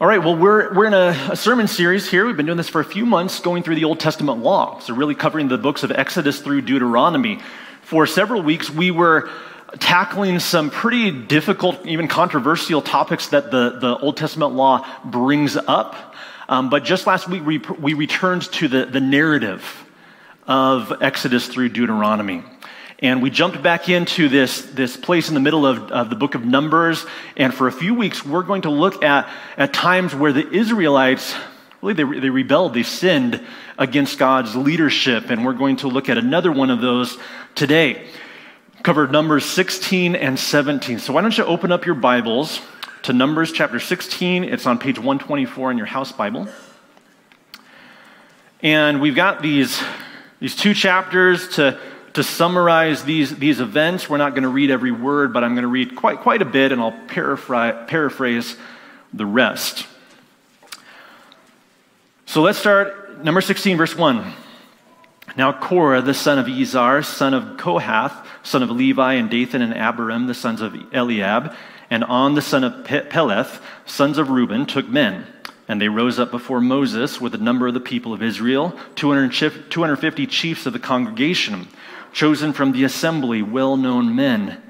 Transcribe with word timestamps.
All 0.00 0.06
right, 0.06 0.22
well, 0.22 0.36
we're, 0.36 0.72
we're 0.74 0.86
in 0.86 0.94
a, 0.94 1.32
a, 1.32 1.36
sermon 1.36 1.66
series 1.66 2.08
here. 2.08 2.24
We've 2.24 2.36
been 2.36 2.46
doing 2.46 2.56
this 2.56 2.68
for 2.68 2.80
a 2.80 2.84
few 2.84 3.04
months, 3.04 3.40
going 3.40 3.64
through 3.64 3.74
the 3.74 3.82
Old 3.82 3.98
Testament 3.98 4.38
law. 4.38 4.78
So, 4.78 4.94
really 4.94 5.16
covering 5.16 5.48
the 5.48 5.58
books 5.58 5.82
of 5.82 5.90
Exodus 5.90 6.40
through 6.40 6.60
Deuteronomy. 6.60 7.40
For 7.82 8.06
several 8.06 8.42
weeks, 8.42 8.70
we 8.70 8.92
were 8.92 9.28
tackling 9.80 10.38
some 10.38 10.70
pretty 10.70 11.10
difficult, 11.10 11.84
even 11.84 12.06
controversial 12.06 12.80
topics 12.80 13.30
that 13.30 13.50
the, 13.50 13.70
the 13.80 13.98
Old 13.98 14.16
Testament 14.16 14.52
law 14.52 14.86
brings 15.04 15.56
up. 15.56 16.14
Um, 16.48 16.70
but 16.70 16.84
just 16.84 17.08
last 17.08 17.28
week, 17.28 17.44
we, 17.44 17.58
we 17.58 17.94
returned 17.94 18.42
to 18.52 18.68
the, 18.68 18.86
the 18.86 19.00
narrative 19.00 19.84
of 20.46 21.02
Exodus 21.02 21.48
through 21.48 21.70
Deuteronomy. 21.70 22.44
And 23.00 23.22
we 23.22 23.30
jumped 23.30 23.62
back 23.62 23.88
into 23.88 24.28
this, 24.28 24.62
this 24.62 24.96
place 24.96 25.28
in 25.28 25.34
the 25.34 25.40
middle 25.40 25.64
of, 25.64 25.92
of 25.92 26.10
the 26.10 26.16
book 26.16 26.34
of 26.34 26.44
Numbers. 26.44 27.06
And 27.36 27.54
for 27.54 27.68
a 27.68 27.72
few 27.72 27.94
weeks, 27.94 28.24
we're 28.24 28.42
going 28.42 28.62
to 28.62 28.70
look 28.70 29.04
at, 29.04 29.28
at 29.56 29.72
times 29.72 30.14
where 30.14 30.32
the 30.32 30.48
Israelites 30.50 31.34
really 31.80 31.94
they, 31.94 32.20
they 32.20 32.30
rebelled, 32.30 32.74
they 32.74 32.82
sinned 32.82 33.40
against 33.78 34.18
God's 34.18 34.56
leadership. 34.56 35.30
And 35.30 35.44
we're 35.44 35.52
going 35.52 35.76
to 35.76 35.88
look 35.88 36.08
at 36.08 36.18
another 36.18 36.50
one 36.50 36.70
of 36.70 36.80
those 36.80 37.16
today. 37.54 38.06
Covered 38.82 39.12
Numbers 39.12 39.44
16 39.44 40.16
and 40.16 40.38
17. 40.38 40.98
So 40.98 41.12
why 41.12 41.22
don't 41.22 41.36
you 41.36 41.44
open 41.44 41.70
up 41.70 41.86
your 41.86 41.94
Bibles 41.94 42.60
to 43.02 43.12
Numbers 43.12 43.52
chapter 43.52 43.78
16? 43.78 44.44
It's 44.44 44.66
on 44.66 44.78
page 44.78 44.98
124 44.98 45.70
in 45.70 45.78
your 45.78 45.86
house 45.86 46.10
Bible. 46.10 46.48
And 48.60 49.00
we've 49.00 49.14
got 49.14 49.40
these, 49.40 49.80
these 50.40 50.56
two 50.56 50.74
chapters 50.74 51.48
to 51.56 51.78
to 52.14 52.22
summarize 52.22 53.04
these, 53.04 53.36
these 53.36 53.60
events. 53.60 54.08
We're 54.08 54.18
not 54.18 54.30
going 54.30 54.42
to 54.42 54.48
read 54.48 54.70
every 54.70 54.92
word, 54.92 55.32
but 55.32 55.44
I'm 55.44 55.54
going 55.54 55.62
to 55.62 55.68
read 55.68 55.96
quite, 55.96 56.20
quite 56.20 56.42
a 56.42 56.46
bit 56.46 56.72
and 56.72 56.80
I'll 56.80 56.98
paraphrase, 57.06 58.56
the 59.12 59.26
rest. 59.26 59.86
So 62.26 62.42
let's 62.42 62.58
start, 62.58 63.24
number 63.24 63.40
16, 63.40 63.76
verse 63.76 63.96
1. 63.96 64.32
Now 65.36 65.52
Korah, 65.52 66.02
the 66.02 66.14
son 66.14 66.38
of 66.38 66.46
Izhar, 66.46 67.04
son 67.04 67.32
of 67.32 67.56
Kohath, 67.56 68.26
son 68.42 68.62
of 68.62 68.70
Levi, 68.70 69.14
and 69.14 69.30
Dathan 69.30 69.62
and 69.62 69.74
Abiram, 69.74 70.26
the 70.26 70.34
sons 70.34 70.60
of 70.60 70.74
Eliab, 70.92 71.54
and 71.90 72.04
On, 72.04 72.34
the 72.34 72.42
son 72.42 72.64
of 72.64 72.84
Peleth, 72.84 73.60
sons 73.86 74.18
of 74.18 74.30
Reuben, 74.30 74.66
took 74.66 74.88
men. 74.88 75.26
And 75.68 75.80
they 75.80 75.88
rose 75.88 76.18
up 76.18 76.30
before 76.30 76.62
Moses 76.62 77.20
with 77.20 77.34
a 77.34 77.38
number 77.38 77.68
of 77.68 77.74
the 77.74 77.80
people 77.80 78.14
of 78.14 78.22
Israel, 78.22 78.78
250 78.96 80.26
chiefs 80.26 80.64
of 80.64 80.72
the 80.72 80.78
congregation 80.78 81.68
chosen 82.12 82.52
from 82.52 82.72
the 82.72 82.84
assembly, 82.84 83.42
well 83.42 83.76
known 83.76 84.16
men. 84.16 84.60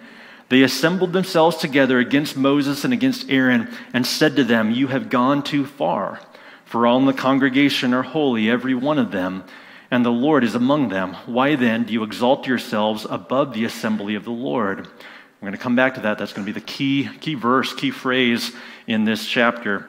They 0.48 0.62
assembled 0.62 1.12
themselves 1.12 1.56
together 1.56 1.98
against 1.98 2.36
Moses 2.36 2.84
and 2.84 2.92
against 2.92 3.30
Aaron 3.30 3.68
and 3.92 4.06
said 4.06 4.36
to 4.36 4.44
them, 4.44 4.70
You 4.70 4.88
have 4.88 5.10
gone 5.10 5.42
too 5.42 5.66
far, 5.66 6.20
for 6.64 6.86
all 6.86 6.98
in 6.98 7.06
the 7.06 7.12
congregation 7.12 7.92
are 7.92 8.02
holy, 8.02 8.50
every 8.50 8.74
one 8.74 8.98
of 8.98 9.10
them, 9.10 9.44
and 9.90 10.04
the 10.04 10.10
Lord 10.10 10.44
is 10.44 10.54
among 10.54 10.88
them. 10.88 11.14
Why 11.26 11.54
then 11.54 11.84
do 11.84 11.92
you 11.92 12.02
exalt 12.02 12.46
yourselves 12.46 13.06
above 13.08 13.54
the 13.54 13.64
assembly 13.64 14.14
of 14.14 14.24
the 14.24 14.30
Lord? 14.30 14.80
We're 14.80 15.46
going 15.48 15.52
to 15.52 15.58
come 15.58 15.76
back 15.76 15.94
to 15.94 16.00
that. 16.00 16.18
That's 16.18 16.32
going 16.32 16.46
to 16.46 16.52
be 16.52 16.58
the 16.58 16.66
key, 16.66 17.08
key 17.20 17.34
verse, 17.34 17.72
key 17.72 17.90
phrase 17.90 18.52
in 18.86 19.04
this 19.04 19.26
chapter. 19.26 19.88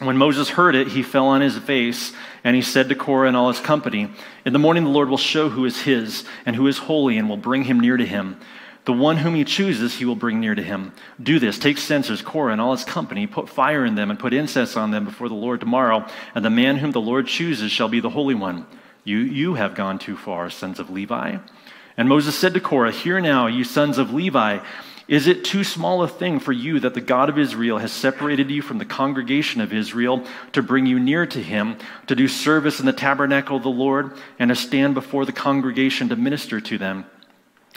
When 0.00 0.16
Moses 0.16 0.50
heard 0.50 0.76
it, 0.76 0.88
he 0.88 1.02
fell 1.02 1.26
on 1.26 1.40
his 1.40 1.58
face, 1.58 2.12
and 2.44 2.54
he 2.54 2.62
said 2.62 2.88
to 2.88 2.94
Korah 2.94 3.26
and 3.26 3.36
all 3.36 3.48
his 3.50 3.58
company, 3.58 4.10
In 4.44 4.52
the 4.52 4.58
morning 4.58 4.84
the 4.84 4.90
Lord 4.90 5.08
will 5.08 5.16
show 5.16 5.48
who 5.48 5.64
is 5.64 5.82
his, 5.82 6.24
and 6.46 6.54
who 6.54 6.68
is 6.68 6.78
holy, 6.78 7.18
and 7.18 7.28
will 7.28 7.36
bring 7.36 7.64
him 7.64 7.80
near 7.80 7.96
to 7.96 8.06
him. 8.06 8.40
The 8.84 8.92
one 8.92 9.18
whom 9.18 9.34
he 9.34 9.44
chooses, 9.44 9.96
he 9.96 10.04
will 10.04 10.16
bring 10.16 10.40
near 10.40 10.54
to 10.54 10.62
him. 10.62 10.92
Do 11.20 11.38
this. 11.38 11.58
Take 11.58 11.78
censers, 11.78 12.22
Korah 12.22 12.52
and 12.52 12.60
all 12.60 12.72
his 12.72 12.84
company, 12.84 13.26
put 13.26 13.48
fire 13.48 13.84
in 13.84 13.96
them, 13.96 14.08
and 14.08 14.18
put 14.18 14.32
incense 14.32 14.76
on 14.76 14.92
them 14.92 15.04
before 15.04 15.28
the 15.28 15.34
Lord 15.34 15.60
tomorrow. 15.60 16.06
And 16.34 16.44
the 16.44 16.48
man 16.48 16.76
whom 16.76 16.92
the 16.92 17.00
Lord 17.00 17.26
chooses 17.26 17.72
shall 17.72 17.88
be 17.88 18.00
the 18.00 18.08
Holy 18.08 18.34
One. 18.34 18.66
You, 19.04 19.18
you 19.18 19.54
have 19.54 19.74
gone 19.74 19.98
too 19.98 20.16
far, 20.16 20.48
sons 20.48 20.78
of 20.78 20.90
Levi. 20.90 21.36
And 21.98 22.08
Moses 22.08 22.38
said 22.38 22.54
to 22.54 22.60
Korah, 22.60 22.92
Hear 22.92 23.20
now, 23.20 23.46
you 23.46 23.64
sons 23.64 23.98
of 23.98 24.14
Levi. 24.14 24.60
Is 25.08 25.26
it 25.26 25.42
too 25.42 25.64
small 25.64 26.02
a 26.02 26.08
thing 26.08 26.38
for 26.38 26.52
you 26.52 26.80
that 26.80 26.92
the 26.92 27.00
God 27.00 27.30
of 27.30 27.38
Israel 27.38 27.78
has 27.78 27.90
separated 27.90 28.50
you 28.50 28.60
from 28.60 28.76
the 28.76 28.84
congregation 28.84 29.62
of 29.62 29.72
Israel 29.72 30.22
to 30.52 30.62
bring 30.62 30.84
you 30.84 31.00
near 31.00 31.24
to 31.24 31.42
him, 31.42 31.78
to 32.08 32.14
do 32.14 32.28
service 32.28 32.78
in 32.78 32.84
the 32.84 32.92
tabernacle 32.92 33.56
of 33.56 33.62
the 33.62 33.70
Lord, 33.70 34.12
and 34.38 34.50
to 34.50 34.54
stand 34.54 34.92
before 34.92 35.24
the 35.24 35.32
congregation 35.32 36.10
to 36.10 36.16
minister 36.16 36.60
to 36.60 36.76
them? 36.76 37.06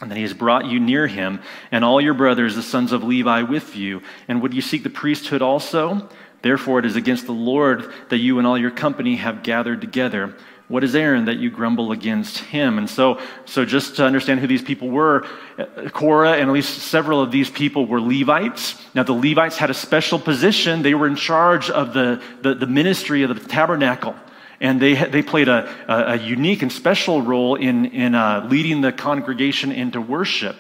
And 0.01 0.11
that 0.11 0.17
he 0.17 0.23
has 0.23 0.33
brought 0.33 0.65
you 0.65 0.79
near 0.81 1.07
him, 1.07 1.39
and 1.71 1.85
all 1.85 2.01
your 2.01 2.15
brothers, 2.15 2.55
the 2.55 2.63
sons 2.63 2.91
of 2.91 3.03
Levi, 3.03 3.43
with 3.43 3.77
you. 3.77 4.01
And 4.27 4.41
would 4.41 4.53
you 4.53 4.61
seek 4.61 4.83
the 4.83 4.89
priesthood 4.89 5.41
also? 5.41 6.09
Therefore, 6.41 6.79
it 6.79 6.85
is 6.85 6.97
against 6.97 7.27
the 7.27 7.31
Lord 7.31 7.93
that 8.09 8.17
you 8.17 8.39
and 8.39 8.47
all 8.47 8.57
your 8.57 8.71
company 8.71 9.15
have 9.17 9.43
gathered 9.43 9.79
together. 9.79 10.35
What 10.71 10.85
is 10.85 10.95
Aaron 10.95 11.25
that 11.25 11.37
you 11.37 11.51
grumble 11.51 11.91
against 11.91 12.37
him? 12.37 12.77
And 12.77 12.89
so, 12.89 13.19
so 13.43 13.65
just 13.65 13.97
to 13.97 14.05
understand 14.05 14.39
who 14.39 14.47
these 14.47 14.61
people 14.61 14.89
were, 14.89 15.27
Korah 15.91 16.37
and 16.37 16.49
at 16.49 16.53
least 16.53 16.83
several 16.83 17.21
of 17.21 17.29
these 17.29 17.49
people 17.49 17.85
were 17.85 17.99
Levites. 17.99 18.81
Now, 18.95 19.03
the 19.03 19.11
Levites 19.11 19.57
had 19.57 19.69
a 19.69 19.73
special 19.73 20.17
position. 20.17 20.81
They 20.81 20.93
were 20.93 21.07
in 21.07 21.17
charge 21.17 21.69
of 21.69 21.93
the, 21.93 22.23
the, 22.41 22.55
the 22.55 22.67
ministry 22.67 23.23
of 23.23 23.29
the 23.35 23.47
tabernacle. 23.47 24.15
And 24.61 24.81
they, 24.81 24.93
they 24.93 25.21
played 25.21 25.49
a, 25.49 25.67
a, 25.89 26.17
unique 26.17 26.61
and 26.61 26.71
special 26.71 27.21
role 27.21 27.55
in, 27.55 27.87
in 27.87 28.15
uh, 28.15 28.47
leading 28.49 28.79
the 28.79 28.93
congregation 28.93 29.73
into 29.73 29.99
worship. 29.99 30.55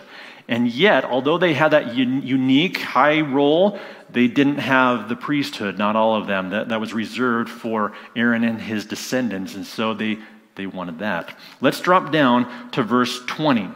And 0.51 0.67
yet, 0.67 1.05
although 1.05 1.37
they 1.37 1.53
had 1.53 1.69
that 1.69 1.95
un- 1.95 2.23
unique 2.23 2.77
high 2.77 3.21
role, 3.21 3.79
they 4.09 4.27
didn't 4.27 4.57
have 4.57 5.07
the 5.07 5.15
priesthood, 5.15 5.77
not 5.77 5.95
all 5.95 6.17
of 6.17 6.27
them. 6.27 6.49
That, 6.49 6.67
that 6.69 6.81
was 6.81 6.93
reserved 6.93 7.49
for 7.49 7.93
Aaron 8.17 8.43
and 8.43 8.61
his 8.61 8.83
descendants, 8.83 9.55
and 9.55 9.65
so 9.65 9.93
they, 9.93 10.17
they 10.55 10.67
wanted 10.67 10.99
that. 10.99 11.33
Let's 11.61 11.79
drop 11.79 12.11
down 12.11 12.69
to 12.71 12.83
verse 12.83 13.23
20. 13.27 13.69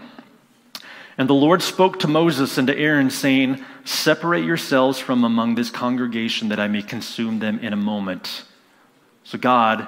And 1.18 1.30
the 1.30 1.34
Lord 1.34 1.62
spoke 1.62 2.02
to 2.02 2.10
Moses 2.10 2.58
and 2.58 2.68
to 2.68 2.78
Aaron, 2.78 3.10
saying, 3.10 3.64
Separate 3.86 4.44
yourselves 4.44 5.00
from 5.00 5.24
among 5.24 5.56
this 5.56 5.70
congregation 5.70 6.50
that 6.50 6.60
I 6.60 6.68
may 6.68 6.82
consume 6.82 7.40
them 7.40 7.60
in 7.60 7.72
a 7.72 7.78
moment. 7.78 8.44
So 9.24 9.38
God 9.38 9.88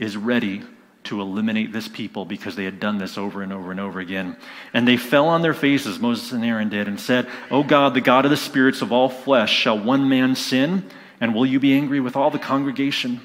is 0.00 0.16
ready 0.16 0.62
to 1.04 1.20
eliminate 1.20 1.72
this 1.72 1.88
people 1.88 2.24
because 2.24 2.56
they 2.56 2.64
had 2.64 2.80
done 2.80 2.98
this 2.98 3.16
over 3.16 3.42
and 3.42 3.52
over 3.52 3.70
and 3.70 3.80
over 3.80 4.00
again. 4.00 4.36
And 4.72 4.86
they 4.88 4.96
fell 4.96 5.28
on 5.28 5.42
their 5.42 5.54
faces, 5.54 5.98
Moses 5.98 6.32
and 6.32 6.44
Aaron 6.44 6.68
did, 6.68 6.88
and 6.88 6.98
said, 6.98 7.28
O 7.50 7.62
God, 7.62 7.94
the 7.94 8.00
God 8.00 8.24
of 8.24 8.30
the 8.30 8.36
spirits 8.36 8.82
of 8.82 8.92
all 8.92 9.08
flesh, 9.08 9.52
shall 9.52 9.78
one 9.78 10.08
man 10.08 10.34
sin? 10.34 10.88
And 11.20 11.34
will 11.34 11.46
you 11.46 11.60
be 11.60 11.74
angry 11.74 12.00
with 12.00 12.16
all 12.16 12.30
the 12.30 12.38
congregation? 12.38 13.20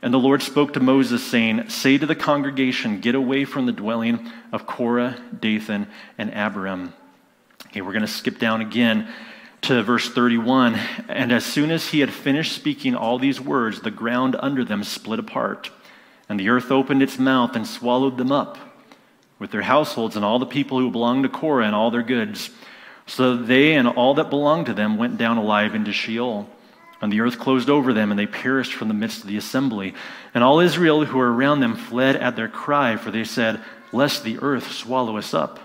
And 0.00 0.14
the 0.14 0.18
Lord 0.18 0.42
spoke 0.42 0.74
to 0.74 0.80
Moses, 0.80 1.24
saying, 1.24 1.70
Say 1.70 1.98
to 1.98 2.06
the 2.06 2.14
congregation, 2.14 3.00
Get 3.00 3.14
away 3.14 3.44
from 3.44 3.66
the 3.66 3.72
dwelling 3.72 4.30
of 4.52 4.66
Korah, 4.66 5.16
Dathan, 5.38 5.88
and 6.16 6.32
Abiram. 6.32 6.94
Okay, 7.66 7.80
we're 7.80 7.92
going 7.92 8.02
to 8.02 8.08
skip 8.08 8.38
down 8.38 8.60
again 8.60 9.08
to 9.62 9.82
verse 9.82 10.08
31. 10.08 10.76
And 11.08 11.32
as 11.32 11.44
soon 11.44 11.70
as 11.72 11.88
he 11.88 12.00
had 12.00 12.12
finished 12.12 12.52
speaking 12.52 12.94
all 12.94 13.18
these 13.18 13.40
words, 13.40 13.80
the 13.80 13.90
ground 13.90 14.36
under 14.38 14.64
them 14.64 14.84
split 14.84 15.18
apart 15.18 15.70
and 16.28 16.38
the 16.38 16.48
earth 16.50 16.70
opened 16.70 17.02
its 17.02 17.18
mouth 17.18 17.56
and 17.56 17.66
swallowed 17.66 18.16
them 18.16 18.32
up 18.32 18.58
with 19.38 19.50
their 19.50 19.62
households 19.62 20.16
and 20.16 20.24
all 20.24 20.38
the 20.38 20.46
people 20.46 20.78
who 20.78 20.90
belonged 20.90 21.22
to 21.22 21.28
Korah 21.28 21.66
and 21.66 21.74
all 21.74 21.90
their 21.90 22.02
goods. 22.02 22.50
So 23.06 23.36
they 23.36 23.74
and 23.74 23.88
all 23.88 24.14
that 24.14 24.30
belonged 24.30 24.66
to 24.66 24.74
them 24.74 24.98
went 24.98 25.16
down 25.16 25.38
alive 25.38 25.74
into 25.74 25.92
Sheol. 25.92 26.48
And 27.00 27.12
the 27.12 27.20
earth 27.20 27.38
closed 27.38 27.70
over 27.70 27.92
them, 27.92 28.10
and 28.10 28.18
they 28.18 28.26
perished 28.26 28.74
from 28.74 28.88
the 28.88 28.94
midst 28.94 29.22
of 29.22 29.28
the 29.28 29.36
assembly. 29.36 29.94
And 30.34 30.42
all 30.42 30.58
Israel 30.58 31.04
who 31.04 31.18
were 31.18 31.32
around 31.32 31.60
them 31.60 31.76
fled 31.76 32.16
at 32.16 32.34
their 32.34 32.48
cry, 32.48 32.96
for 32.96 33.12
they 33.12 33.22
said, 33.22 33.62
Lest 33.92 34.24
the 34.24 34.38
earth 34.40 34.72
swallow 34.72 35.16
us 35.16 35.32
up. 35.32 35.60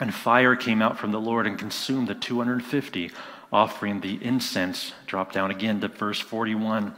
And 0.00 0.12
fire 0.12 0.56
came 0.56 0.82
out 0.82 0.98
from 0.98 1.12
the 1.12 1.20
Lord 1.20 1.46
and 1.46 1.58
consumed 1.58 2.08
the 2.08 2.14
250, 2.14 3.12
offering 3.52 4.00
the 4.00 4.18
incense. 4.22 4.92
Drop 5.06 5.32
down 5.32 5.50
again 5.50 5.80
to 5.80 5.88
verse 5.88 6.18
41. 6.18 6.94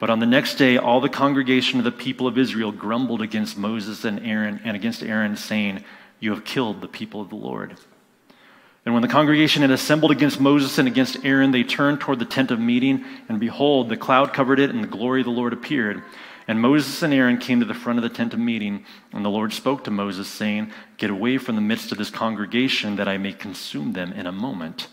But 0.00 0.10
on 0.10 0.18
the 0.18 0.26
next 0.26 0.56
day, 0.56 0.76
all 0.76 1.00
the 1.00 1.08
congregation 1.08 1.78
of 1.78 1.84
the 1.84 1.92
people 1.92 2.26
of 2.26 2.36
Israel 2.36 2.72
grumbled 2.72 3.22
against 3.22 3.56
Moses 3.56 4.04
and 4.04 4.20
Aaron 4.20 4.60
and 4.64 4.76
against 4.76 5.02
Aaron, 5.02 5.36
saying, 5.36 5.84
You 6.20 6.30
have 6.30 6.44
killed 6.44 6.80
the 6.80 6.88
people 6.88 7.20
of 7.20 7.30
the 7.30 7.36
Lord. 7.36 7.76
And 8.84 8.92
when 8.92 9.02
the 9.02 9.08
congregation 9.08 9.62
had 9.62 9.70
assembled 9.70 10.10
against 10.10 10.40
Moses 10.40 10.76
and 10.78 10.86
against 10.86 11.24
Aaron, 11.24 11.52
they 11.52 11.62
turned 11.62 12.00
toward 12.00 12.18
the 12.18 12.26
tent 12.26 12.50
of 12.50 12.60
meeting, 12.60 13.04
and 13.28 13.40
behold, 13.40 13.88
the 13.88 13.96
cloud 13.96 14.34
covered 14.34 14.58
it, 14.58 14.70
and 14.70 14.82
the 14.82 14.88
glory 14.88 15.22
of 15.22 15.24
the 15.24 15.30
Lord 15.30 15.54
appeared. 15.54 16.02
And 16.46 16.60
Moses 16.60 17.02
and 17.02 17.14
Aaron 17.14 17.38
came 17.38 17.60
to 17.60 17.66
the 17.66 17.72
front 17.72 17.98
of 17.98 18.02
the 18.02 18.10
tent 18.10 18.34
of 18.34 18.38
meeting, 18.38 18.84
and 19.12 19.24
the 19.24 19.30
Lord 19.30 19.54
spoke 19.54 19.84
to 19.84 19.90
Moses, 19.90 20.28
saying, 20.28 20.70
Get 20.98 21.08
away 21.08 21.38
from 21.38 21.54
the 21.54 21.62
midst 21.62 21.92
of 21.92 21.98
this 21.98 22.10
congregation, 22.10 22.96
that 22.96 23.08
I 23.08 23.16
may 23.16 23.32
consume 23.32 23.94
them 23.94 24.12
in 24.12 24.26
a 24.26 24.32
moment. 24.32 24.88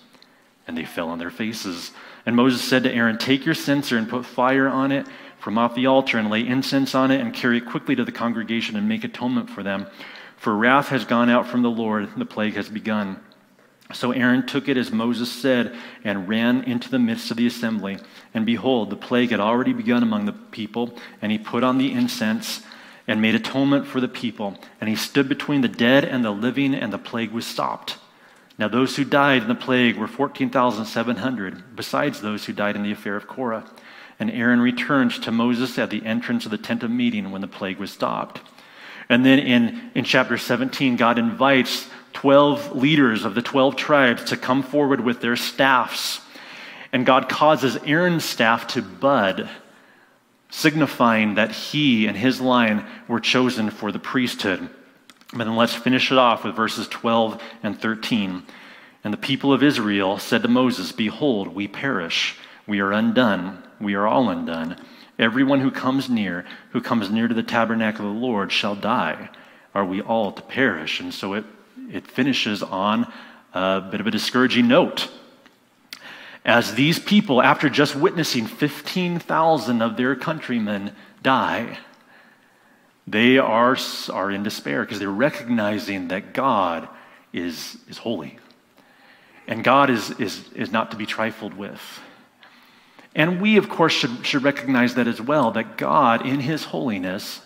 And 0.67 0.77
they 0.77 0.85
fell 0.85 1.09
on 1.09 1.19
their 1.19 1.29
faces. 1.29 1.91
And 2.25 2.35
Moses 2.35 2.63
said 2.63 2.83
to 2.83 2.91
Aaron, 2.91 3.17
Take 3.17 3.45
your 3.45 3.55
censer 3.55 3.97
and 3.97 4.09
put 4.09 4.25
fire 4.25 4.67
on 4.67 4.91
it 4.91 5.07
from 5.39 5.57
off 5.57 5.75
the 5.75 5.87
altar 5.87 6.17
and 6.17 6.29
lay 6.29 6.45
incense 6.45 6.93
on 6.93 7.11
it 7.11 7.19
and 7.19 7.33
carry 7.33 7.57
it 7.57 7.65
quickly 7.65 7.95
to 7.95 8.05
the 8.05 8.11
congregation 8.11 8.75
and 8.75 8.87
make 8.87 9.03
atonement 9.03 9.49
for 9.49 9.63
them. 9.63 9.87
For 10.37 10.55
wrath 10.55 10.89
has 10.89 11.05
gone 11.05 11.29
out 11.29 11.47
from 11.47 11.61
the 11.61 11.69
Lord, 11.69 12.09
the 12.15 12.25
plague 12.25 12.55
has 12.55 12.69
begun. 12.69 13.19
So 13.93 14.11
Aaron 14.11 14.45
took 14.45 14.69
it 14.69 14.77
as 14.77 14.91
Moses 14.91 15.31
said 15.31 15.75
and 16.03 16.27
ran 16.27 16.63
into 16.63 16.89
the 16.89 16.99
midst 16.99 17.31
of 17.31 17.37
the 17.37 17.47
assembly. 17.47 17.97
And 18.33 18.45
behold, 18.45 18.89
the 18.89 18.95
plague 18.95 19.31
had 19.31 19.39
already 19.39 19.73
begun 19.73 20.03
among 20.03 20.25
the 20.25 20.33
people, 20.33 20.97
and 21.21 21.31
he 21.31 21.37
put 21.37 21.63
on 21.63 21.77
the 21.77 21.91
incense 21.91 22.61
and 23.07 23.21
made 23.21 23.35
atonement 23.35 23.87
for 23.87 23.99
the 23.99 24.07
people. 24.07 24.57
And 24.79 24.89
he 24.89 24.95
stood 24.95 25.27
between 25.27 25.61
the 25.61 25.67
dead 25.67 26.05
and 26.05 26.23
the 26.23 26.31
living, 26.31 26.73
and 26.73 26.93
the 26.93 26.97
plague 26.97 27.31
was 27.31 27.45
stopped. 27.45 27.97
Now, 28.61 28.67
those 28.67 28.95
who 28.95 29.03
died 29.03 29.41
in 29.41 29.47
the 29.47 29.55
plague 29.55 29.97
were 29.97 30.07
14,700, 30.07 31.75
besides 31.75 32.21
those 32.21 32.45
who 32.45 32.53
died 32.53 32.75
in 32.75 32.83
the 32.83 32.91
affair 32.91 33.15
of 33.15 33.27
Korah. 33.27 33.65
And 34.19 34.29
Aaron 34.29 34.61
returned 34.61 35.13
to 35.23 35.31
Moses 35.31 35.79
at 35.79 35.89
the 35.89 36.05
entrance 36.05 36.45
of 36.45 36.51
the 36.51 36.59
tent 36.59 36.83
of 36.83 36.91
meeting 36.91 37.31
when 37.31 37.41
the 37.41 37.47
plague 37.47 37.79
was 37.79 37.89
stopped. 37.89 38.39
And 39.09 39.25
then 39.25 39.39
in, 39.39 39.89
in 39.95 40.03
chapter 40.03 40.37
17, 40.37 40.95
God 40.95 41.17
invites 41.17 41.89
12 42.13 42.75
leaders 42.75 43.25
of 43.25 43.33
the 43.33 43.41
12 43.41 43.77
tribes 43.77 44.25
to 44.25 44.37
come 44.37 44.61
forward 44.61 45.01
with 45.01 45.21
their 45.21 45.35
staffs. 45.35 46.21
And 46.93 47.03
God 47.03 47.29
causes 47.29 47.79
Aaron's 47.83 48.25
staff 48.25 48.67
to 48.67 48.83
bud, 48.83 49.49
signifying 50.51 51.33
that 51.33 51.51
he 51.51 52.05
and 52.05 52.15
his 52.15 52.39
line 52.39 52.85
were 53.07 53.19
chosen 53.19 53.71
for 53.71 53.91
the 53.91 53.97
priesthood. 53.97 54.69
But 55.33 55.45
then 55.45 55.55
let's 55.55 55.73
finish 55.73 56.11
it 56.11 56.17
off 56.17 56.43
with 56.43 56.55
verses 56.55 56.87
12 56.87 57.41
and 57.63 57.79
13. 57.79 58.43
And 59.03 59.13
the 59.13 59.17
people 59.17 59.53
of 59.53 59.63
Israel 59.63 60.19
said 60.19 60.41
to 60.43 60.47
Moses, 60.47 60.91
Behold, 60.91 61.47
we 61.49 61.67
perish. 61.67 62.37
We 62.67 62.79
are 62.79 62.91
undone. 62.91 63.63
We 63.79 63.95
are 63.95 64.07
all 64.07 64.29
undone. 64.29 64.77
Everyone 65.17 65.61
who 65.61 65.71
comes 65.71 66.09
near, 66.09 66.45
who 66.71 66.81
comes 66.81 67.09
near 67.09 67.27
to 67.27 67.33
the 67.33 67.43
tabernacle 67.43 68.07
of 68.07 68.13
the 68.13 68.19
Lord, 68.19 68.51
shall 68.51 68.75
die. 68.75 69.29
Are 69.73 69.85
we 69.85 70.01
all 70.01 70.31
to 70.31 70.41
perish? 70.41 70.99
And 70.99 71.13
so 71.13 71.33
it 71.33 71.45
it 71.91 72.07
finishes 72.07 72.63
on 72.63 73.11
a 73.53 73.81
bit 73.81 73.99
of 74.01 74.07
a 74.07 74.11
discouraging 74.11 74.67
note. 74.67 75.09
As 76.43 76.73
these 76.73 76.97
people, 76.99 77.41
after 77.41 77.69
just 77.69 77.95
witnessing 77.95 78.47
15,000 78.47 79.81
of 79.81 79.97
their 79.97 80.15
countrymen 80.15 80.95
die, 81.21 81.77
they 83.07 83.37
are, 83.37 83.77
are 84.11 84.31
in 84.31 84.43
despair 84.43 84.83
because 84.83 84.99
they're 84.99 85.09
recognizing 85.09 86.09
that 86.09 86.33
God 86.33 86.87
is, 87.33 87.77
is 87.87 87.97
holy. 87.97 88.37
And 89.47 89.63
God 89.63 89.89
is, 89.89 90.11
is, 90.19 90.47
is 90.53 90.71
not 90.71 90.91
to 90.91 90.97
be 90.97 91.05
trifled 91.05 91.53
with. 91.53 91.81
And 93.13 93.41
we, 93.41 93.57
of 93.57 93.67
course, 93.67 93.93
should, 93.93 94.25
should 94.25 94.43
recognize 94.43 94.95
that 94.95 95.07
as 95.07 95.19
well, 95.19 95.51
that 95.51 95.77
God, 95.77 96.25
in 96.25 96.39
his 96.39 96.65
holiness, 96.65 97.41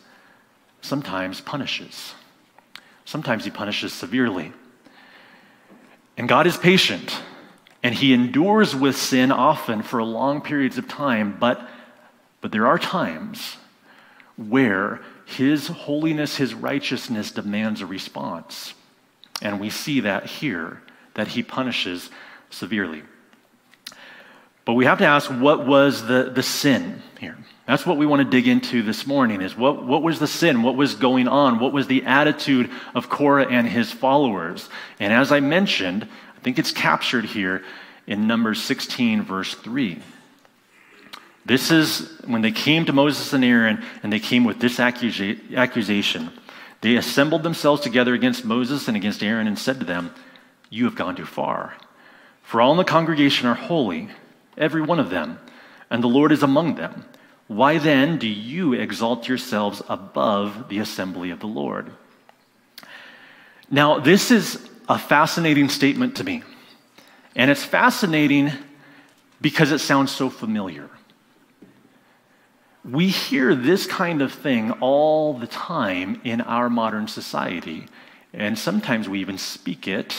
sometimes 0.81 1.41
punishes. 1.41 2.13
Sometimes 3.05 3.45
he 3.45 3.51
punishes 3.51 3.93
severely. 3.93 4.53
And 6.17 6.29
God 6.29 6.47
is 6.47 6.57
patient, 6.57 7.19
and 7.81 7.95
he 7.95 8.13
endures 8.13 8.75
with 8.75 8.95
sin 8.95 9.31
often 9.31 9.81
for 9.81 10.03
long 10.03 10.41
periods 10.41 10.77
of 10.77 10.87
time, 10.87 11.35
but, 11.39 11.67
but 12.41 12.51
there 12.51 12.67
are 12.67 12.77
times 12.77 13.57
where 14.37 15.01
his 15.25 15.67
holiness, 15.67 16.37
his 16.37 16.53
righteousness 16.53 17.31
demands 17.31 17.81
a 17.81 17.85
response. 17.85 18.73
And 19.41 19.59
we 19.59 19.69
see 19.69 20.01
that 20.01 20.25
here, 20.25 20.81
that 21.13 21.29
he 21.29 21.43
punishes 21.43 22.09
severely. 22.49 23.03
But 24.65 24.73
we 24.73 24.85
have 24.85 24.97
to 24.97 25.05
ask 25.05 25.29
what 25.29 25.65
was 25.65 26.05
the, 26.05 26.31
the 26.33 26.43
sin 26.43 27.01
here? 27.19 27.37
That's 27.67 27.85
what 27.85 27.97
we 27.97 28.05
want 28.05 28.21
to 28.21 28.29
dig 28.29 28.47
into 28.47 28.83
this 28.83 29.07
morning 29.07 29.41
is 29.41 29.57
what, 29.57 29.83
what 29.83 30.03
was 30.03 30.19
the 30.19 30.27
sin? 30.27 30.61
What 30.61 30.75
was 30.75 30.95
going 30.95 31.27
on? 31.27 31.59
What 31.59 31.73
was 31.73 31.87
the 31.87 32.03
attitude 32.05 32.69
of 32.93 33.09
Korah 33.09 33.47
and 33.47 33.67
his 33.67 33.91
followers? 33.91 34.69
And 34.99 35.11
as 35.11 35.31
I 35.31 35.39
mentioned, 35.39 36.07
I 36.35 36.39
think 36.41 36.59
it's 36.59 36.71
captured 36.71 37.25
here 37.25 37.63
in 38.05 38.27
Numbers 38.27 38.61
16, 38.61 39.23
verse 39.23 39.53
3. 39.55 39.99
This 41.45 41.69
is 41.69 42.19
when 42.25 42.41
they 42.41 42.51
came 42.51 42.85
to 42.85 42.93
Moses 42.93 43.31
and 43.33 43.45
Aaron 43.45 43.83
and 44.01 44.11
they 44.11 44.19
came 44.19 44.43
with 44.43 44.59
this 44.59 44.77
accusa- 44.77 45.55
accusation. 45.55 46.31
They 46.81 46.95
assembled 46.95 47.43
themselves 47.43 47.81
together 47.81 48.13
against 48.13 48.45
Moses 48.45 48.87
and 48.87 48.97
against 48.97 49.23
Aaron 49.23 49.47
and 49.47 49.57
said 49.57 49.79
to 49.79 49.85
them, 49.85 50.13
You 50.69 50.85
have 50.85 50.95
gone 50.95 51.15
too 51.15 51.25
far. 51.25 51.75
For 52.43 52.61
all 52.61 52.71
in 52.71 52.77
the 52.77 52.83
congregation 52.83 53.47
are 53.47 53.55
holy, 53.55 54.09
every 54.57 54.81
one 54.81 54.99
of 54.99 55.09
them, 55.09 55.39
and 55.89 56.03
the 56.03 56.07
Lord 56.07 56.31
is 56.31 56.43
among 56.43 56.75
them. 56.75 57.05
Why 57.47 57.77
then 57.77 58.17
do 58.17 58.27
you 58.27 58.73
exalt 58.73 59.27
yourselves 59.27 59.81
above 59.87 60.69
the 60.69 60.79
assembly 60.79 61.29
of 61.29 61.39
the 61.39 61.47
Lord? 61.47 61.91
Now, 63.69 63.99
this 63.99 64.31
is 64.31 64.67
a 64.89 64.97
fascinating 64.97 65.69
statement 65.69 66.17
to 66.17 66.23
me. 66.23 66.43
And 67.35 67.51
it's 67.51 67.63
fascinating 67.63 68.51
because 69.41 69.71
it 69.71 69.79
sounds 69.79 70.11
so 70.11 70.29
familiar. 70.29 70.89
We 72.89 73.07
hear 73.07 73.55
this 73.55 73.87
kind 73.87 74.21
of 74.21 74.31
thing 74.31 74.71
all 74.73 75.33
the 75.33 75.47
time 75.47 76.21
in 76.23 76.41
our 76.41 76.69
modern 76.69 77.07
society, 77.07 77.87
and 78.31 78.59
sometimes 78.59 79.09
we 79.09 79.19
even 79.21 79.37
speak 79.39 79.87
it. 79.87 80.15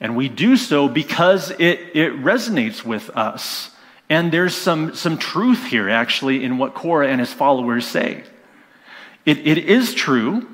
And 0.00 0.16
we 0.16 0.28
do 0.28 0.56
so 0.56 0.88
because 0.88 1.50
it, 1.52 1.80
it 1.94 2.12
resonates 2.14 2.84
with 2.84 3.10
us. 3.10 3.70
And 4.08 4.32
there's 4.32 4.54
some, 4.54 4.94
some 4.94 5.16
truth 5.16 5.66
here, 5.66 5.88
actually, 5.88 6.44
in 6.44 6.58
what 6.58 6.74
Korah 6.74 7.08
and 7.08 7.20
his 7.20 7.32
followers 7.32 7.86
say. 7.86 8.24
It, 9.24 9.46
it 9.46 9.58
is 9.58 9.94
true 9.94 10.48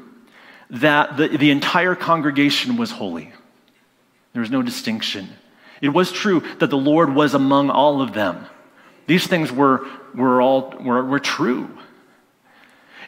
that 0.71 1.17
the, 1.17 1.29
the 1.29 1.51
entire 1.51 1.95
congregation 1.95 2.77
was 2.77 2.91
holy, 2.91 3.33
there 4.33 4.41
was 4.41 4.51
no 4.51 4.63
distinction. 4.63 5.29
It 5.81 5.91
was 5.91 6.11
true 6.11 6.43
that 6.59 6.71
the 6.71 6.77
Lord 6.77 7.15
was 7.15 7.35
among 7.35 7.71
all 7.71 8.03
of 8.03 8.13
them. 8.13 8.47
These 9.09 9.27
things 9.27 9.51
were, 9.51 9.89
were 10.15 10.41
all 10.41 10.73
were, 10.79 11.05
were 11.05 11.19
true. 11.19 11.69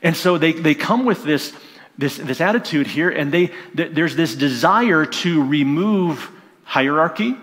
And 0.03 0.17
so 0.17 0.37
they, 0.37 0.53
they 0.53 0.75
come 0.75 1.05
with 1.05 1.23
this, 1.23 1.53
this, 1.97 2.17
this 2.17 2.41
attitude 2.41 2.89
here, 2.89 3.11
and 3.11 3.31
they, 3.31 3.53
there's 3.75 4.17
this 4.17 4.35
desire 4.35 5.07
to 5.07 5.45
remove 5.45 6.29
hierarchy 6.65 7.37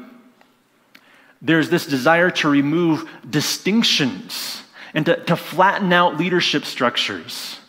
there's 1.41 1.69
this 1.69 1.85
desire 1.85 2.31
to 2.31 2.49
remove 2.49 3.09
distinctions 3.27 4.63
and 4.93 5.05
to, 5.05 5.23
to 5.25 5.35
flatten 5.35 5.93
out 5.93 6.17
leadership 6.17 6.65
structures 6.65 7.59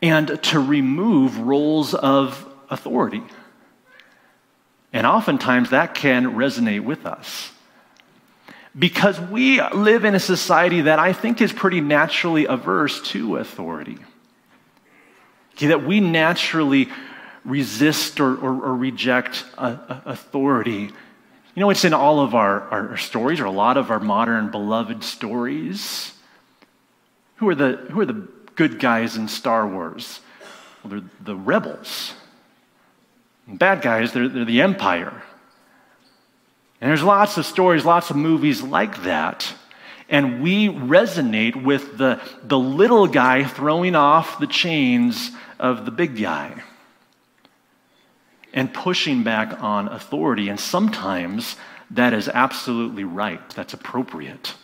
and 0.00 0.42
to 0.44 0.58
remove 0.58 1.38
roles 1.38 1.94
of 1.94 2.46
authority. 2.70 3.22
And 4.92 5.06
oftentimes 5.06 5.70
that 5.70 5.94
can 5.94 6.34
resonate 6.34 6.82
with 6.82 7.04
us. 7.04 7.52
Because 8.80 9.20
we 9.20 9.62
live 9.62 10.04
in 10.04 10.16
a 10.16 10.20
society 10.20 10.80
that 10.82 10.98
I 10.98 11.12
think 11.12 11.40
is 11.40 11.52
pretty 11.52 11.80
naturally 11.80 12.46
averse 12.46 13.00
to 13.10 13.36
authority. 13.36 13.98
Okay, 15.54 15.68
that 15.68 15.86
we 15.86 16.00
naturally 16.00 16.88
resist 17.44 18.18
or, 18.18 18.34
or, 18.34 18.64
or 18.64 18.74
reject 18.74 19.44
authority 19.56 20.90
you 21.54 21.60
know, 21.60 21.70
it's 21.70 21.84
in 21.84 21.92
all 21.92 22.20
of 22.20 22.34
our, 22.34 22.62
our 22.70 22.96
stories, 22.96 23.40
or 23.40 23.44
a 23.44 23.50
lot 23.50 23.76
of 23.76 23.90
our 23.90 23.98
modern 23.98 24.50
beloved 24.50 25.02
stories. 25.02 26.12
Who 27.36 27.48
are 27.48 27.54
the, 27.54 27.76
who 27.90 28.00
are 28.00 28.06
the 28.06 28.28
good 28.54 28.78
guys 28.78 29.16
in 29.16 29.26
Star 29.26 29.66
Wars? 29.66 30.20
Well, 30.82 30.90
they're 30.90 31.10
the 31.20 31.36
rebels. 31.36 32.14
And 33.46 33.58
bad 33.58 33.82
guys, 33.82 34.12
they're, 34.12 34.28
they're 34.28 34.44
the 34.44 34.62
empire. 34.62 35.22
And 36.80 36.88
there's 36.88 37.02
lots 37.02 37.36
of 37.36 37.44
stories, 37.44 37.84
lots 37.84 38.10
of 38.10 38.16
movies 38.16 38.62
like 38.62 39.02
that. 39.02 39.52
And 40.08 40.42
we 40.42 40.68
resonate 40.68 41.62
with 41.62 41.98
the, 41.98 42.20
the 42.42 42.58
little 42.58 43.06
guy 43.06 43.44
throwing 43.44 43.94
off 43.94 44.38
the 44.40 44.46
chains 44.46 45.30
of 45.58 45.84
the 45.84 45.90
big 45.90 46.20
guy 46.20 46.62
and 48.52 48.72
pushing 48.72 49.22
back 49.22 49.62
on 49.62 49.88
authority. 49.88 50.48
And 50.48 50.58
sometimes 50.58 51.56
that 51.90 52.12
is 52.12 52.28
absolutely 52.28 53.04
right, 53.04 53.48
that's 53.50 53.74
appropriate. 53.74 54.54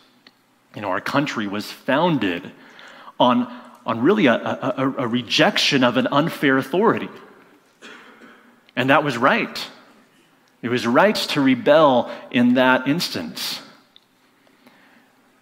You 0.75 0.81
know, 0.81 0.89
our 0.89 1.01
country 1.01 1.47
was 1.47 1.71
founded 1.71 2.51
on, 3.19 3.51
on 3.85 4.01
really 4.01 4.25
a, 4.25 4.33
a, 4.33 4.93
a 4.97 5.07
rejection 5.07 5.83
of 5.83 5.97
an 5.97 6.07
unfair 6.11 6.57
authority. 6.57 7.09
And 8.75 8.89
that 8.89 9.03
was 9.03 9.17
right. 9.17 9.67
It 10.61 10.69
was 10.69 10.87
right 10.87 11.15
to 11.15 11.41
rebel 11.41 12.11
in 12.31 12.55
that 12.55 12.87
instance. 12.87 13.61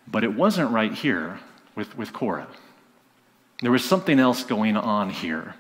But 0.07 0.23
it 0.23 0.33
wasn't 0.33 0.71
right 0.71 0.93
here 0.93 1.39
with, 1.75 1.97
with 1.97 2.13
Korah. 2.13 2.47
There 3.61 3.71
was 3.71 3.83
something 3.83 4.19
else 4.19 4.43
going 4.43 4.77
on 4.77 5.09
here. 5.09 5.55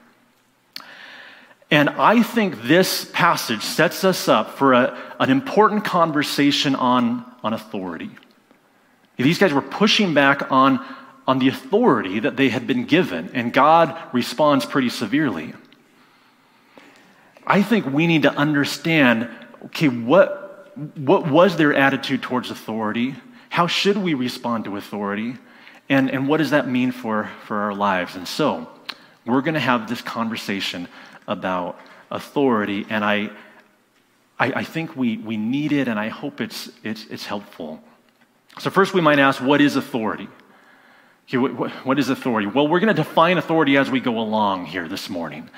And 1.71 1.89
I 1.89 2.21
think 2.21 2.63
this 2.63 3.09
passage 3.13 3.63
sets 3.63 4.03
us 4.03 4.27
up 4.27 4.57
for 4.57 4.73
a, 4.73 4.97
an 5.19 5.29
important 5.31 5.83
conversation 5.83 6.75
on, 6.75 7.25
on 7.43 7.53
authority. 7.53 8.11
These 9.17 9.39
guys 9.39 9.53
were 9.53 9.61
pushing 9.61 10.13
back 10.13 10.51
on, 10.51 10.85
on 11.27 11.39
the 11.39 11.47
authority 11.47 12.19
that 12.19 12.35
they 12.35 12.49
had 12.49 12.67
been 12.67 12.85
given, 12.85 13.31
and 13.33 13.51
God 13.51 13.97
responds 14.13 14.65
pretty 14.65 14.89
severely. 14.89 15.53
I 17.47 17.61
think 17.61 17.85
we 17.85 18.07
need 18.07 18.23
to 18.23 18.33
understand 18.33 19.29
okay, 19.65 19.87
what, 19.87 20.71
what 20.97 21.29
was 21.29 21.57
their 21.57 21.73
attitude 21.73 22.21
towards 22.21 22.51
authority? 22.51 23.15
How 23.49 23.67
should 23.67 23.97
we 23.97 24.13
respond 24.13 24.65
to 24.65 24.77
authority? 24.77 25.35
And, 25.89 26.09
and 26.09 26.27
what 26.27 26.37
does 26.37 26.49
that 26.51 26.67
mean 26.67 26.91
for, 26.91 27.29
for 27.45 27.57
our 27.57 27.73
lives? 27.73 28.15
And 28.15 28.27
so, 28.27 28.69
we're 29.25 29.41
going 29.41 29.55
to 29.55 29.59
have 29.59 29.89
this 29.89 30.01
conversation 30.01 30.87
about 31.27 31.79
authority, 32.11 32.85
and 32.89 33.03
I, 33.03 33.31
I, 34.37 34.51
I, 34.53 34.63
think 34.63 34.95
we, 34.95 35.17
we 35.17 35.37
need 35.37 35.71
it, 35.71 35.87
and 35.87 35.99
I 35.99 36.09
hope 36.09 36.41
it's, 36.41 36.69
it's, 36.83 37.05
it's 37.07 37.25
helpful. 37.25 37.81
So, 38.59 38.69
first, 38.69 38.93
we 38.93 39.01
might 39.01 39.19
ask, 39.19 39.41
what 39.41 39.61
is 39.61 39.75
authority? 39.75 40.27
Okay, 41.27 41.37
what, 41.37 41.71
what 41.85 41.97
is 41.97 42.09
authority? 42.09 42.47
Well, 42.47 42.67
we're 42.67 42.79
going 42.79 42.95
to 42.95 43.03
define 43.03 43.37
authority 43.37 43.77
as 43.77 43.89
we 43.89 43.99
go 43.99 44.19
along 44.19 44.67
here 44.67 44.87
this 44.87 45.09
morning. 45.09 45.49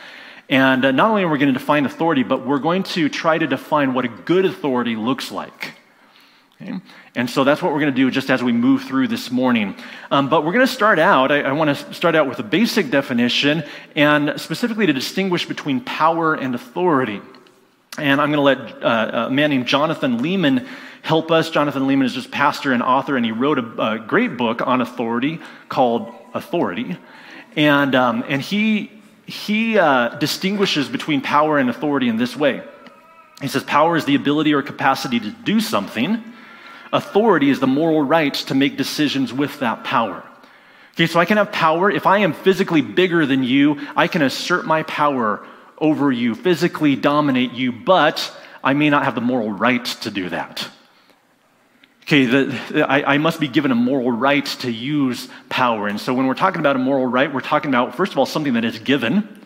And 0.50 0.86
uh, 0.86 0.92
not 0.92 1.10
only 1.10 1.24
are 1.24 1.27
we 1.27 1.39
going 1.39 1.54
to 1.54 1.60
define 1.60 1.86
authority, 1.86 2.24
but 2.24 2.46
we're 2.46 2.60
going 2.60 2.84
to 2.84 3.10
try 3.10 3.38
to 3.38 3.48
define 3.48 3.94
what 3.94 4.06
a 4.06 4.08
good 4.08 4.46
authority 4.46 4.96
looks 4.96 5.32
like. 5.32 5.74
Okay? 6.62 6.80
And 7.16 7.30
so 7.30 7.44
that's 7.44 7.62
what 7.62 7.74
we're 7.74 7.80
going 7.80 7.94
to 7.94 7.96
do 7.96 8.10
just 8.10 8.30
as 8.30 8.42
we 8.42 8.51
move 8.51 8.84
through 8.84 9.10
this 9.10 9.30
morning. 9.30 9.75
Um, 10.10 10.30
but 10.30 10.46
we're 10.46 10.54
going 10.54 10.66
to 10.66 10.72
start 10.72 11.00
out, 11.00 11.32
I, 11.32 11.42
I 11.42 11.51
want 11.51 11.77
to 11.77 11.94
start 11.94 12.16
out 12.16 12.27
with 12.27 12.39
a 12.39 12.44
basic 12.44 12.89
definition 12.89 13.63
and 13.96 14.39
specifically 14.39 14.86
to 14.86 14.94
distinguish 14.94 15.46
between 15.46 15.82
power 15.82 16.34
and 16.34 16.56
authority. 16.56 17.22
And 17.98 18.22
I'm 18.22 18.32
going 18.32 18.58
to 18.58 18.63
let 18.63 18.84
uh, 18.84 19.27
a 19.27 19.32
man 19.32 19.50
named 19.50 19.66
Jonathan 19.66 20.20
Leeman 20.20 20.68
help 21.01 21.32
us. 21.32 21.50
Jonathan 21.50 21.84
Leeman 21.84 22.06
is 22.06 22.13
just 22.13 22.32
pastor 22.32 22.72
and 22.72 22.84
author, 22.84 23.18
and 23.18 23.25
he 23.25 23.32
wrote 23.32 23.58
a, 23.58 23.94
a 23.94 24.00
great 24.00 24.38
book 24.38 24.66
on 24.66 24.82
authority 24.82 25.39
called 25.68 26.13
Authority. 26.34 26.98
And, 27.56 27.96
um, 27.96 28.24
and 28.27 28.39
he, 28.42 28.92
he 29.27 29.77
uh, 29.77 30.15
distinguishes 30.17 30.89
between 30.89 31.22
power 31.22 31.60
and 31.60 31.69
authority 31.69 32.10
in 32.10 32.17
this 32.17 32.36
way. 32.36 32.63
He 33.41 33.48
says, 33.48 33.63
Power 33.63 33.96
is 33.96 34.05
the 34.05 34.15
ability 34.15 34.53
or 34.55 34.63
capacity 34.63 35.19
to 35.19 35.29
do 35.29 35.60
something 35.60 36.24
Authority 36.93 37.50
is 37.50 37.60
the 37.60 37.67
moral 37.67 38.01
right 38.01 38.34
to 38.34 38.55
make 38.55 38.77
decisions 38.77 39.34
with 39.34 39.60
that 39.60 39.84
power. 39.84 40.24
Okay, 40.93 41.07
so 41.07 41.19
I 41.19 41.25
can 41.25 41.38
have 41.38 41.51
power. 41.51 41.91
If 41.91 42.07
I 42.07 42.19
am 42.19 42.34
physically 42.34 42.81
bigger 42.81 43.25
than 43.25 43.43
you, 43.43 43.79
I 43.96 44.07
can 44.07 44.22
assert 44.22 44.65
my 44.65 44.84
power 44.84 45.46
over 45.77 46.12
you, 46.12 46.34
physically 46.34 46.96
dominate 46.96 47.51
you, 47.51 47.72
but 47.72 48.36
I 48.63 48.74
may 48.74 48.89
not 48.89 49.03
have 49.03 49.15
the 49.15 49.22
moral 49.22 49.51
right 49.51 49.86
to 49.86 50.10
do 50.10 50.29
that. 50.29 50.67
Okay, 52.08 52.24
the, 52.24 52.90
I, 52.90 53.16
I, 53.16 53.18
must 53.18 53.38
be 53.38 53.50
given 53.50 53.70
a 53.70 53.76
moral 53.76 54.10
right 54.10 54.46
to 54.62 54.72
use 54.72 55.28
power. 55.50 55.90
And 55.90 56.00
so 56.00 56.14
when 56.14 56.26
we're 56.26 56.36
talking 56.36 56.62
about 56.62 56.78
a 56.78 56.80
moral 56.80 57.06
right, 57.06 57.34
we're 57.34 57.42
talking 57.42 57.70
about, 57.70 57.98
first 57.98 58.14
of 58.14 58.18
all, 58.18 58.26
something 58.26 58.54
that 58.54 58.64
is 58.64 58.80
given, 58.80 59.46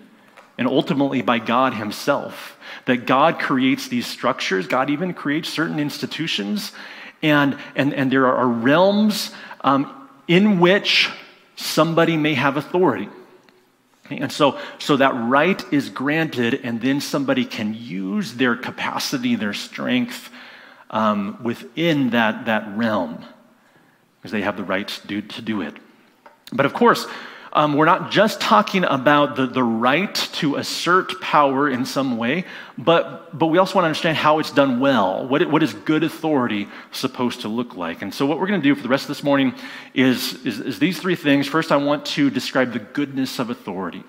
and 0.59 0.67
ultimately 0.67 1.23
by 1.23 1.39
God 1.39 1.73
Himself. 1.73 2.55
That 2.85 3.07
God 3.07 3.39
creates 3.39 3.87
these 3.87 4.05
structures, 4.05 4.67
God 4.67 4.91
even 4.91 5.15
creates 5.15 5.49
certain 5.49 5.79
institutions, 5.79 6.71
and, 7.23 7.57
and, 7.75 7.95
and 7.95 8.11
there 8.11 8.27
are 8.27 8.47
realms 8.47 9.31
um, 9.61 10.07
in 10.27 10.59
which 10.59 11.09
somebody 11.55 12.15
may 12.15 12.35
have 12.35 12.57
authority. 12.57 13.09
And 14.11 14.31
so, 14.31 14.59
so 14.77 14.97
that 14.97 15.15
right 15.15 15.65
is 15.73 15.89
granted, 15.89 16.61
and 16.63 16.79
then 16.79 17.01
somebody 17.01 17.43
can 17.43 17.73
use 17.73 18.35
their 18.35 18.55
capacity, 18.55 19.35
their 19.35 19.53
strength 19.53 20.29
um, 20.91 21.39
within 21.41 22.11
that, 22.11 22.45
that 22.45 22.77
realm 22.77 23.25
because 24.19 24.31
they 24.31 24.41
have 24.41 24.57
the 24.57 24.63
right 24.63 24.87
to 24.87 25.07
do, 25.07 25.21
to 25.21 25.41
do 25.41 25.61
it. 25.61 25.75
But 26.53 26.67
of 26.67 26.73
course, 26.73 27.07
um, 27.53 27.73
we're 27.73 27.85
not 27.85 28.11
just 28.11 28.39
talking 28.39 28.85
about 28.85 29.35
the, 29.35 29.45
the 29.45 29.63
right 29.63 30.13
to 30.33 30.55
assert 30.55 31.19
power 31.19 31.69
in 31.69 31.85
some 31.85 32.17
way, 32.17 32.45
but, 32.77 33.37
but 33.37 33.47
we 33.47 33.57
also 33.57 33.75
want 33.75 33.83
to 33.83 33.87
understand 33.87 34.17
how 34.17 34.39
it's 34.39 34.51
done 34.51 34.79
well. 34.79 35.27
What, 35.27 35.49
what 35.49 35.63
is 35.63 35.73
good 35.73 36.03
authority 36.03 36.69
supposed 36.91 37.41
to 37.41 37.49
look 37.49 37.75
like? 37.75 38.01
And 38.01 38.13
so, 38.13 38.25
what 38.25 38.39
we're 38.39 38.47
going 38.47 38.61
to 38.61 38.63
do 38.63 38.73
for 38.75 38.83
the 38.83 38.89
rest 38.89 39.05
of 39.05 39.07
this 39.09 39.23
morning 39.23 39.53
is, 39.93 40.45
is, 40.45 40.59
is 40.59 40.79
these 40.79 40.99
three 40.99 41.15
things. 41.15 41.45
First, 41.47 41.73
I 41.73 41.77
want 41.77 42.05
to 42.07 42.29
describe 42.29 42.71
the 42.71 42.79
goodness 42.79 43.37
of 43.39 43.49
authority. 43.49 44.03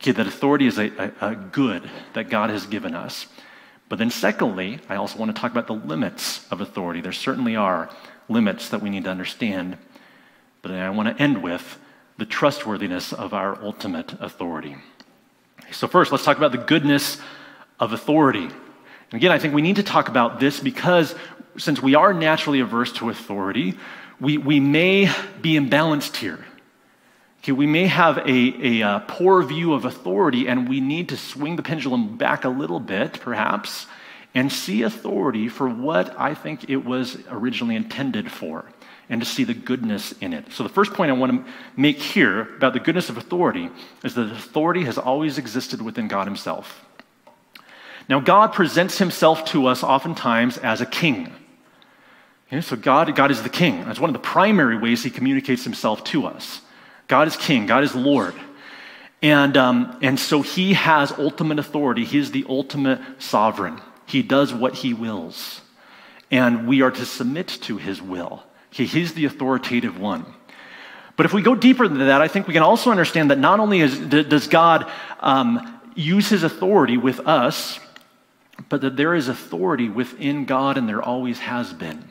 Okay, 0.00 0.12
that 0.12 0.26
authority 0.26 0.66
is 0.66 0.78
a, 0.78 1.12
a, 1.20 1.30
a 1.30 1.34
good 1.36 1.88
that 2.14 2.30
God 2.30 2.50
has 2.50 2.66
given 2.66 2.94
us. 2.94 3.26
But 3.88 3.98
then, 3.98 4.10
secondly, 4.10 4.80
I 4.88 4.96
also 4.96 5.18
want 5.18 5.34
to 5.34 5.40
talk 5.40 5.50
about 5.50 5.66
the 5.66 5.74
limits 5.74 6.46
of 6.50 6.60
authority. 6.60 7.00
There 7.00 7.12
certainly 7.12 7.56
are 7.56 7.88
limits 8.28 8.68
that 8.68 8.82
we 8.82 8.90
need 8.90 9.04
to 9.04 9.10
understand. 9.10 9.78
But 10.60 10.72
I 10.72 10.90
want 10.90 11.16
to 11.16 11.22
end 11.22 11.42
with 11.42 11.78
the 12.18 12.26
trustworthiness 12.26 13.12
of 13.12 13.32
our 13.32 13.62
ultimate 13.62 14.12
authority. 14.20 14.76
So, 15.70 15.88
first, 15.88 16.12
let's 16.12 16.24
talk 16.24 16.36
about 16.36 16.52
the 16.52 16.58
goodness 16.58 17.18
of 17.80 17.92
authority. 17.92 18.44
And 18.44 19.14
again, 19.14 19.32
I 19.32 19.38
think 19.38 19.54
we 19.54 19.62
need 19.62 19.76
to 19.76 19.82
talk 19.82 20.08
about 20.08 20.40
this 20.40 20.60
because 20.60 21.14
since 21.56 21.82
we 21.82 21.94
are 21.94 22.12
naturally 22.12 22.60
averse 22.60 22.92
to 22.94 23.08
authority, 23.08 23.78
we, 24.20 24.36
we 24.36 24.60
may 24.60 25.10
be 25.40 25.54
imbalanced 25.54 26.16
here. 26.16 26.44
Okay, 27.48 27.54
we 27.54 27.66
may 27.66 27.86
have 27.86 28.18
a, 28.18 28.28
a, 28.28 28.80
a 28.82 28.86
uh, 28.86 28.98
poor 29.08 29.42
view 29.42 29.72
of 29.72 29.86
authority, 29.86 30.46
and 30.46 30.68
we 30.68 30.80
need 30.80 31.08
to 31.08 31.16
swing 31.16 31.56
the 31.56 31.62
pendulum 31.62 32.18
back 32.18 32.44
a 32.44 32.50
little 32.50 32.78
bit, 32.78 33.20
perhaps, 33.20 33.86
and 34.34 34.52
see 34.52 34.82
authority 34.82 35.48
for 35.48 35.66
what 35.66 36.14
I 36.20 36.34
think 36.34 36.68
it 36.68 36.84
was 36.84 37.16
originally 37.30 37.74
intended 37.74 38.30
for 38.30 38.66
and 39.08 39.22
to 39.22 39.26
see 39.26 39.44
the 39.44 39.54
goodness 39.54 40.12
in 40.20 40.34
it. 40.34 40.52
So, 40.52 40.62
the 40.62 40.68
first 40.68 40.92
point 40.92 41.10
I 41.10 41.14
want 41.14 41.32
to 41.32 41.52
make 41.74 41.96
here 41.96 42.54
about 42.56 42.74
the 42.74 42.80
goodness 42.80 43.08
of 43.08 43.16
authority 43.16 43.70
is 44.04 44.12
that 44.12 44.30
authority 44.30 44.84
has 44.84 44.98
always 44.98 45.38
existed 45.38 45.80
within 45.80 46.06
God 46.06 46.26
Himself. 46.26 46.84
Now, 48.10 48.20
God 48.20 48.52
presents 48.52 48.98
Himself 48.98 49.46
to 49.46 49.68
us 49.68 49.82
oftentimes 49.82 50.58
as 50.58 50.82
a 50.82 50.86
king. 50.86 51.32
Okay, 52.48 52.60
so, 52.60 52.76
God, 52.76 53.16
God 53.16 53.30
is 53.30 53.42
the 53.42 53.48
king. 53.48 53.86
That's 53.86 53.98
one 53.98 54.10
of 54.10 54.14
the 54.14 54.28
primary 54.28 54.76
ways 54.76 55.02
He 55.02 55.08
communicates 55.08 55.64
Himself 55.64 56.04
to 56.04 56.26
us. 56.26 56.60
God 57.08 57.26
is 57.26 57.36
king, 57.36 57.66
God 57.66 57.82
is 57.82 57.94
Lord. 57.94 58.34
And, 59.20 59.56
um, 59.56 59.98
and 60.00 60.18
so 60.18 60.42
He 60.42 60.74
has 60.74 61.10
ultimate 61.12 61.58
authority, 61.58 62.04
He 62.04 62.18
is 62.18 62.30
the 62.30 62.46
ultimate 62.48 63.00
sovereign. 63.18 63.80
He 64.06 64.22
does 64.22 64.54
what 64.54 64.76
He 64.76 64.94
wills. 64.94 65.60
And 66.30 66.68
we 66.68 66.82
are 66.82 66.90
to 66.90 67.04
submit 67.04 67.48
to 67.62 67.78
His 67.78 68.00
will. 68.00 68.44
Okay, 68.72 68.84
he's 68.84 69.14
the 69.14 69.24
authoritative 69.24 69.98
one. 69.98 70.24
But 71.16 71.26
if 71.26 71.32
we 71.32 71.42
go 71.42 71.54
deeper 71.54 71.88
than 71.88 71.98
that, 71.98 72.20
I 72.20 72.28
think 72.28 72.46
we 72.46 72.54
can 72.54 72.62
also 72.62 72.90
understand 72.90 73.30
that 73.30 73.38
not 73.38 73.60
only 73.60 73.80
is, 73.80 73.98
does 73.98 74.46
God 74.46 74.90
um, 75.20 75.80
use 75.96 76.28
his 76.28 76.44
authority 76.44 76.96
with 76.96 77.18
us, 77.20 77.80
but 78.68 78.82
that 78.82 78.96
there 78.96 79.14
is 79.14 79.28
authority 79.28 79.88
within 79.88 80.44
God 80.44 80.78
and 80.78 80.88
there 80.88 81.02
always 81.02 81.40
has 81.40 81.72
been. 81.72 82.08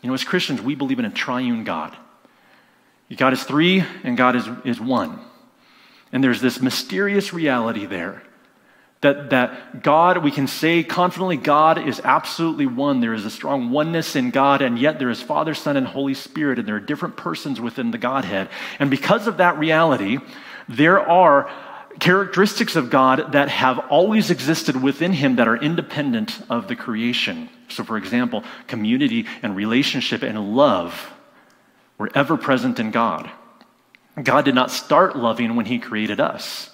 You 0.00 0.08
know, 0.08 0.14
as 0.14 0.24
Christians, 0.24 0.62
we 0.62 0.74
believe 0.74 0.98
in 0.98 1.04
a 1.04 1.10
triune 1.10 1.64
God. 1.64 1.96
God 3.16 3.32
is 3.32 3.44
three 3.44 3.84
and 4.04 4.16
God 4.16 4.36
is, 4.36 4.48
is 4.64 4.80
one. 4.80 5.18
And 6.12 6.22
there's 6.22 6.40
this 6.40 6.60
mysterious 6.60 7.32
reality 7.32 7.86
there 7.86 8.22
that, 9.02 9.30
that 9.30 9.82
God, 9.82 10.18
we 10.22 10.30
can 10.30 10.46
say 10.46 10.84
confidently, 10.84 11.36
God 11.36 11.86
is 11.86 12.00
absolutely 12.04 12.66
one. 12.66 13.00
There 13.00 13.14
is 13.14 13.24
a 13.24 13.30
strong 13.30 13.70
oneness 13.70 14.14
in 14.14 14.30
God, 14.30 14.62
and 14.62 14.78
yet 14.78 14.98
there 15.00 15.10
is 15.10 15.20
Father, 15.20 15.54
Son, 15.54 15.76
and 15.76 15.86
Holy 15.86 16.14
Spirit, 16.14 16.60
and 16.60 16.68
there 16.68 16.76
are 16.76 16.80
different 16.80 17.16
persons 17.16 17.60
within 17.60 17.90
the 17.90 17.98
Godhead. 17.98 18.48
And 18.78 18.90
because 18.90 19.26
of 19.26 19.38
that 19.38 19.58
reality, 19.58 20.18
there 20.68 21.00
are 21.00 21.50
characteristics 21.98 22.76
of 22.76 22.90
God 22.90 23.32
that 23.32 23.48
have 23.48 23.80
always 23.90 24.30
existed 24.30 24.80
within 24.80 25.12
Him 25.12 25.36
that 25.36 25.48
are 25.48 25.56
independent 25.56 26.40
of 26.48 26.68
the 26.68 26.76
creation. 26.76 27.48
So, 27.68 27.82
for 27.82 27.96
example, 27.96 28.44
community 28.68 29.26
and 29.42 29.56
relationship 29.56 30.22
and 30.22 30.54
love 30.54 31.12
were 31.98 32.10
ever 32.14 32.36
present 32.36 32.78
in 32.80 32.90
God. 32.90 33.30
God 34.22 34.44
did 34.44 34.54
not 34.54 34.70
start 34.70 35.16
loving 35.16 35.56
when 35.56 35.66
He 35.66 35.78
created 35.78 36.20
us. 36.20 36.70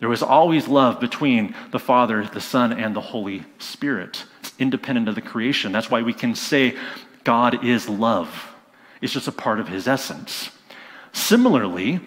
There 0.00 0.08
was 0.08 0.22
always 0.22 0.68
love 0.68 1.00
between 1.00 1.54
the 1.70 1.78
Father, 1.78 2.24
the 2.26 2.40
Son, 2.40 2.72
and 2.72 2.94
the 2.94 3.00
Holy 3.00 3.44
Spirit. 3.58 4.24
Independent 4.58 5.08
of 5.08 5.14
the 5.14 5.22
creation. 5.22 5.72
That's 5.72 5.90
why 5.90 6.02
we 6.02 6.12
can 6.12 6.34
say 6.34 6.76
God 7.22 7.64
is 7.64 7.88
love. 7.88 8.52
It's 9.00 9.12
just 9.12 9.28
a 9.28 9.32
part 9.32 9.60
of 9.60 9.68
his 9.68 9.86
essence. 9.86 10.50
Similarly, 11.12 12.00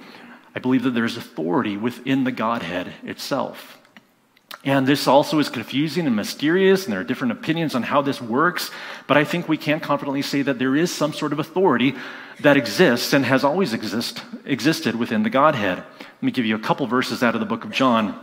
I 0.55 0.59
believe 0.59 0.83
that 0.83 0.91
there's 0.91 1.17
authority 1.17 1.77
within 1.77 2.23
the 2.23 2.31
Godhead 2.31 2.93
itself. 3.03 3.77
And 4.63 4.85
this 4.85 5.07
also 5.07 5.39
is 5.39 5.49
confusing 5.49 6.07
and 6.07 6.15
mysterious, 6.15 6.85
and 6.85 6.93
there 6.93 6.99
are 6.99 7.05
different 7.05 7.31
opinions 7.31 7.75
on 7.75 7.83
how 7.83 8.01
this 8.01 8.21
works. 8.21 8.71
But 9.05 9.17
I 9.17 9.23
think 9.23 9.47
we 9.47 9.57
can 9.57 9.79
confidently 9.79 10.21
say 10.21 10.41
that 10.41 10.59
there 10.59 10.75
is 10.75 10.93
some 10.93 11.13
sort 11.13 11.31
of 11.31 11.39
authority 11.39 11.95
that 12.41 12.57
exists 12.57 13.13
and 13.13 13.25
has 13.25 13.43
always 13.43 13.73
exist, 13.73 14.21
existed 14.45 14.95
within 14.95 15.23
the 15.23 15.29
Godhead. 15.29 15.77
Let 15.77 16.23
me 16.23 16.31
give 16.31 16.45
you 16.45 16.55
a 16.55 16.59
couple 16.59 16.87
verses 16.87 17.23
out 17.23 17.33
of 17.33 17.39
the 17.39 17.45
book 17.45 17.63
of 17.63 17.71
John. 17.71 18.19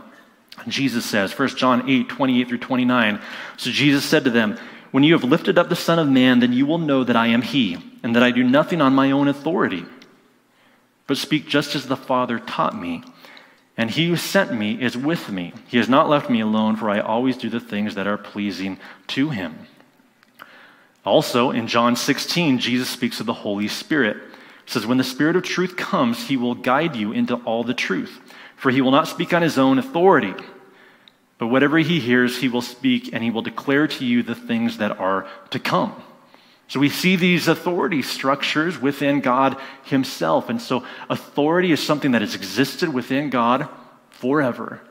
Jesus 0.67 1.05
says, 1.05 1.37
1 1.37 1.49
John 1.49 1.89
8, 1.89 2.07
28 2.07 2.47
through 2.47 2.57
29. 2.59 3.21
So 3.57 3.71
Jesus 3.71 4.05
said 4.05 4.23
to 4.23 4.29
them, 4.29 4.57
When 4.91 5.03
you 5.03 5.13
have 5.13 5.23
lifted 5.23 5.57
up 5.57 5.69
the 5.69 5.75
Son 5.75 5.99
of 5.99 6.07
Man, 6.07 6.39
then 6.39 6.53
you 6.53 6.65
will 6.65 6.77
know 6.77 7.03
that 7.03 7.15
I 7.15 7.27
am 7.27 7.41
He, 7.41 7.77
and 8.03 8.15
that 8.15 8.23
I 8.23 8.31
do 8.31 8.43
nothing 8.43 8.81
on 8.81 8.95
my 8.95 9.11
own 9.11 9.27
authority, 9.27 9.85
but 11.07 11.17
speak 11.17 11.47
just 11.47 11.75
as 11.75 11.87
the 11.87 11.97
Father 11.97 12.39
taught 12.39 12.79
me. 12.79 13.03
And 13.77 13.91
he 13.91 14.07
who 14.07 14.15
sent 14.15 14.53
me 14.53 14.81
is 14.81 14.95
with 14.95 15.29
me. 15.29 15.53
He 15.67 15.77
has 15.77 15.89
not 15.89 16.09
left 16.09 16.29
me 16.29 16.39
alone, 16.39 16.77
for 16.77 16.89
I 16.89 16.99
always 16.99 17.35
do 17.35 17.49
the 17.49 17.59
things 17.59 17.95
that 17.95 18.07
are 18.07 18.17
pleasing 18.17 18.79
to 19.07 19.29
him. 19.29 19.67
Also, 21.05 21.51
in 21.51 21.67
John 21.67 21.95
16, 21.95 22.59
Jesus 22.59 22.89
speaks 22.89 23.19
of 23.19 23.27
the 23.27 23.33
Holy 23.33 23.67
Spirit. 23.67 24.17
He 24.65 24.71
says, 24.71 24.87
When 24.87 24.97
the 24.97 25.03
Spirit 25.03 25.35
of 25.35 25.43
truth 25.43 25.77
comes, 25.77 26.27
he 26.27 26.35
will 26.35 26.55
guide 26.55 26.95
you 26.95 27.11
into 27.11 27.35
all 27.35 27.63
the 27.63 27.75
truth. 27.75 28.19
For 28.55 28.71
he 28.71 28.81
will 28.81 28.91
not 28.91 29.07
speak 29.07 29.33
on 29.33 29.41
his 29.41 29.57
own 29.57 29.77
authority, 29.77 30.33
but 31.37 31.47
whatever 31.47 31.77
he 31.77 31.99
hears, 31.99 32.37
he 32.37 32.47
will 32.47 32.61
speak, 32.61 33.13
and 33.13 33.23
he 33.23 33.29
will 33.29 33.41
declare 33.41 33.87
to 33.87 34.05
you 34.05 34.23
the 34.23 34.35
things 34.35 34.77
that 34.77 34.99
are 34.99 35.27
to 35.51 35.59
come. 35.59 36.01
So 36.67 36.79
we 36.79 36.89
see 36.89 37.15
these 37.15 37.47
authority 37.47 38.01
structures 38.01 38.79
within 38.79 39.21
God 39.21 39.57
Himself. 39.83 40.49
And 40.49 40.61
so 40.61 40.85
authority 41.09 41.71
is 41.71 41.79
something 41.79 42.11
that 42.11 42.21
has 42.21 42.33
existed 42.33 42.91
within 42.91 43.29
God 43.29 43.69
forever, 44.09 44.81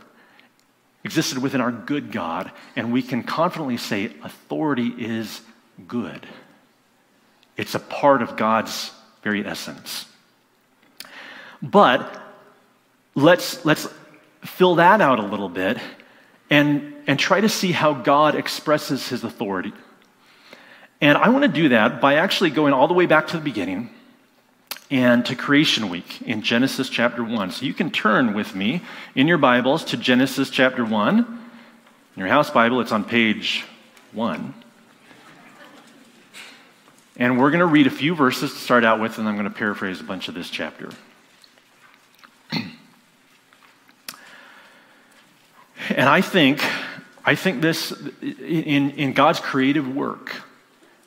existed 1.03 1.39
within 1.39 1.61
our 1.61 1.73
good 1.73 2.13
God. 2.13 2.53
And 2.77 2.93
we 2.93 3.03
can 3.03 3.23
confidently 3.25 3.77
say 3.77 4.13
authority 4.23 4.95
is 4.97 5.41
good, 5.87 6.27
it's 7.57 7.75
a 7.75 7.81
part 7.81 8.23
of 8.23 8.37
God's 8.37 8.91
very 9.23 9.45
essence. 9.45 10.07
But 11.63 12.21
let's, 13.15 13.65
let's 13.65 13.89
fill 14.43 14.77
that 14.77 15.01
out 15.01 15.19
a 15.19 15.27
little 15.27 15.49
bit 15.49 15.79
and, 16.51 16.95
and 17.07 17.19
try 17.19 17.41
to 17.41 17.49
see 17.49 17.73
how 17.73 17.95
God 17.95 18.35
expresses 18.35 19.09
His 19.09 19.25
authority. 19.25 19.73
And 21.01 21.19
I 21.19 21.29
want 21.31 21.43
to 21.43 21.49
do 21.49 21.71
that 21.71 22.01
by 22.01 22.15
actually 22.15 22.51
going 22.51 22.73
all 22.73 22.89
the 22.89 22.95
way 22.95 23.07
back 23.07 23.29
to 23.29 23.37
the 23.37 23.43
beginning 23.43 23.91
and 24.91 25.25
to 25.27 25.35
creation 25.35 25.89
week 25.89 26.23
in 26.23 26.43
Genesis 26.43 26.89
chapter 26.89 27.25
1. 27.25 27.51
So 27.51 27.67
you 27.67 27.75
can 27.75 27.91
turn 27.91 28.35
with 28.35 28.55
me 28.55 28.83
in 29.15 29.27
your 29.27 29.39
Bibles 29.39 29.85
to 29.87 29.97
Genesis 29.97 30.51
chapter 30.51 30.85
1. 30.85 31.19
In 31.19 32.21
your 32.21 32.29
house 32.29 32.51
Bible, 32.51 32.81
it's 32.81 32.93
on 32.93 33.05
page 33.05 33.65
1. 34.13 34.64
And 37.17 37.39
we're 37.39 37.51
going 37.51 37.61
to 37.61 37.67
read 37.67 37.87
a 37.87 37.91
few 37.91 38.17
verses 38.17 38.53
to 38.53 38.59
start 38.59 38.85
out 38.85 39.01
with, 39.01 39.19
and 39.19 39.29
I'm 39.29 39.37
going 39.37 39.49
to 39.49 39.55
paraphrase 39.55 40.01
a 40.01 40.05
bunch 40.05 40.27
of 40.29 40.35
this 40.35 40.51
chapter. 40.51 40.91
and 45.91 46.09
I 46.09 46.21
think, 46.21 46.61
I 47.25 47.37
think 47.37 47.63
this, 47.63 47.93
in, 48.21 48.91
in 48.91 49.13
God's 49.13 49.39
creative 49.39 49.95
work, 49.95 50.35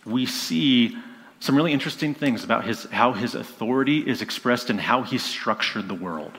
we 0.05 0.25
see 0.25 0.95
some 1.41 1.57
really 1.57 1.73
interesting 1.73 2.13
things 2.13 2.45
about 2.45 2.63
his, 2.63 2.85
how 2.85 3.11
his 3.11 3.35
authority 3.35 3.99
is 3.99 4.21
expressed 4.21 4.69
and 4.69 4.79
how 4.79 5.03
he 5.03 5.17
structured 5.17 5.89
the 5.89 5.93
world. 5.93 6.37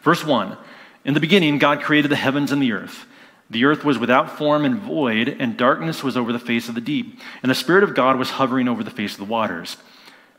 Verse 0.00 0.24
1 0.24 0.56
In 1.04 1.12
the 1.12 1.20
beginning, 1.20 1.58
God 1.58 1.82
created 1.82 2.10
the 2.10 2.16
heavens 2.16 2.50
and 2.50 2.62
the 2.62 2.72
earth. 2.72 3.04
The 3.50 3.64
earth 3.64 3.84
was 3.84 3.98
without 3.98 4.36
form 4.36 4.64
and 4.64 4.76
void, 4.76 5.28
and 5.28 5.56
darkness 5.56 6.02
was 6.02 6.16
over 6.16 6.32
the 6.32 6.38
face 6.38 6.68
of 6.68 6.74
the 6.74 6.80
deep. 6.80 7.18
And 7.42 7.50
the 7.50 7.54
Spirit 7.54 7.82
of 7.82 7.94
God 7.94 8.18
was 8.18 8.30
hovering 8.30 8.68
over 8.68 8.84
the 8.84 8.90
face 8.90 9.12
of 9.12 9.18
the 9.18 9.24
waters. 9.24 9.78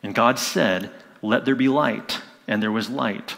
And 0.04 0.14
God 0.14 0.38
said, 0.38 0.92
Let 1.22 1.46
there 1.46 1.56
be 1.56 1.68
light. 1.68 2.22
And 2.48 2.62
there 2.62 2.72
was 2.72 2.90
light. 2.90 3.36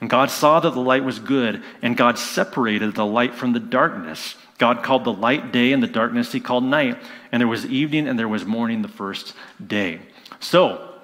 And 0.00 0.08
God 0.08 0.30
saw 0.30 0.60
that 0.60 0.74
the 0.74 0.80
light 0.80 1.04
was 1.04 1.18
good, 1.18 1.62
and 1.82 1.96
God 1.96 2.18
separated 2.18 2.94
the 2.94 3.06
light 3.06 3.34
from 3.34 3.52
the 3.52 3.60
darkness. 3.60 4.36
God 4.58 4.82
called 4.82 5.04
the 5.04 5.12
light 5.12 5.52
day, 5.52 5.72
and 5.72 5.82
the 5.82 5.88
darkness 5.88 6.32
he 6.32 6.40
called 6.40 6.64
night. 6.64 6.98
And 7.32 7.40
there 7.40 7.48
was 7.48 7.66
evening, 7.66 8.06
and 8.06 8.18
there 8.18 8.28
was 8.28 8.44
morning 8.44 8.82
the 8.82 8.88
first 8.88 9.34
day. 9.64 10.00
So, 10.38 10.94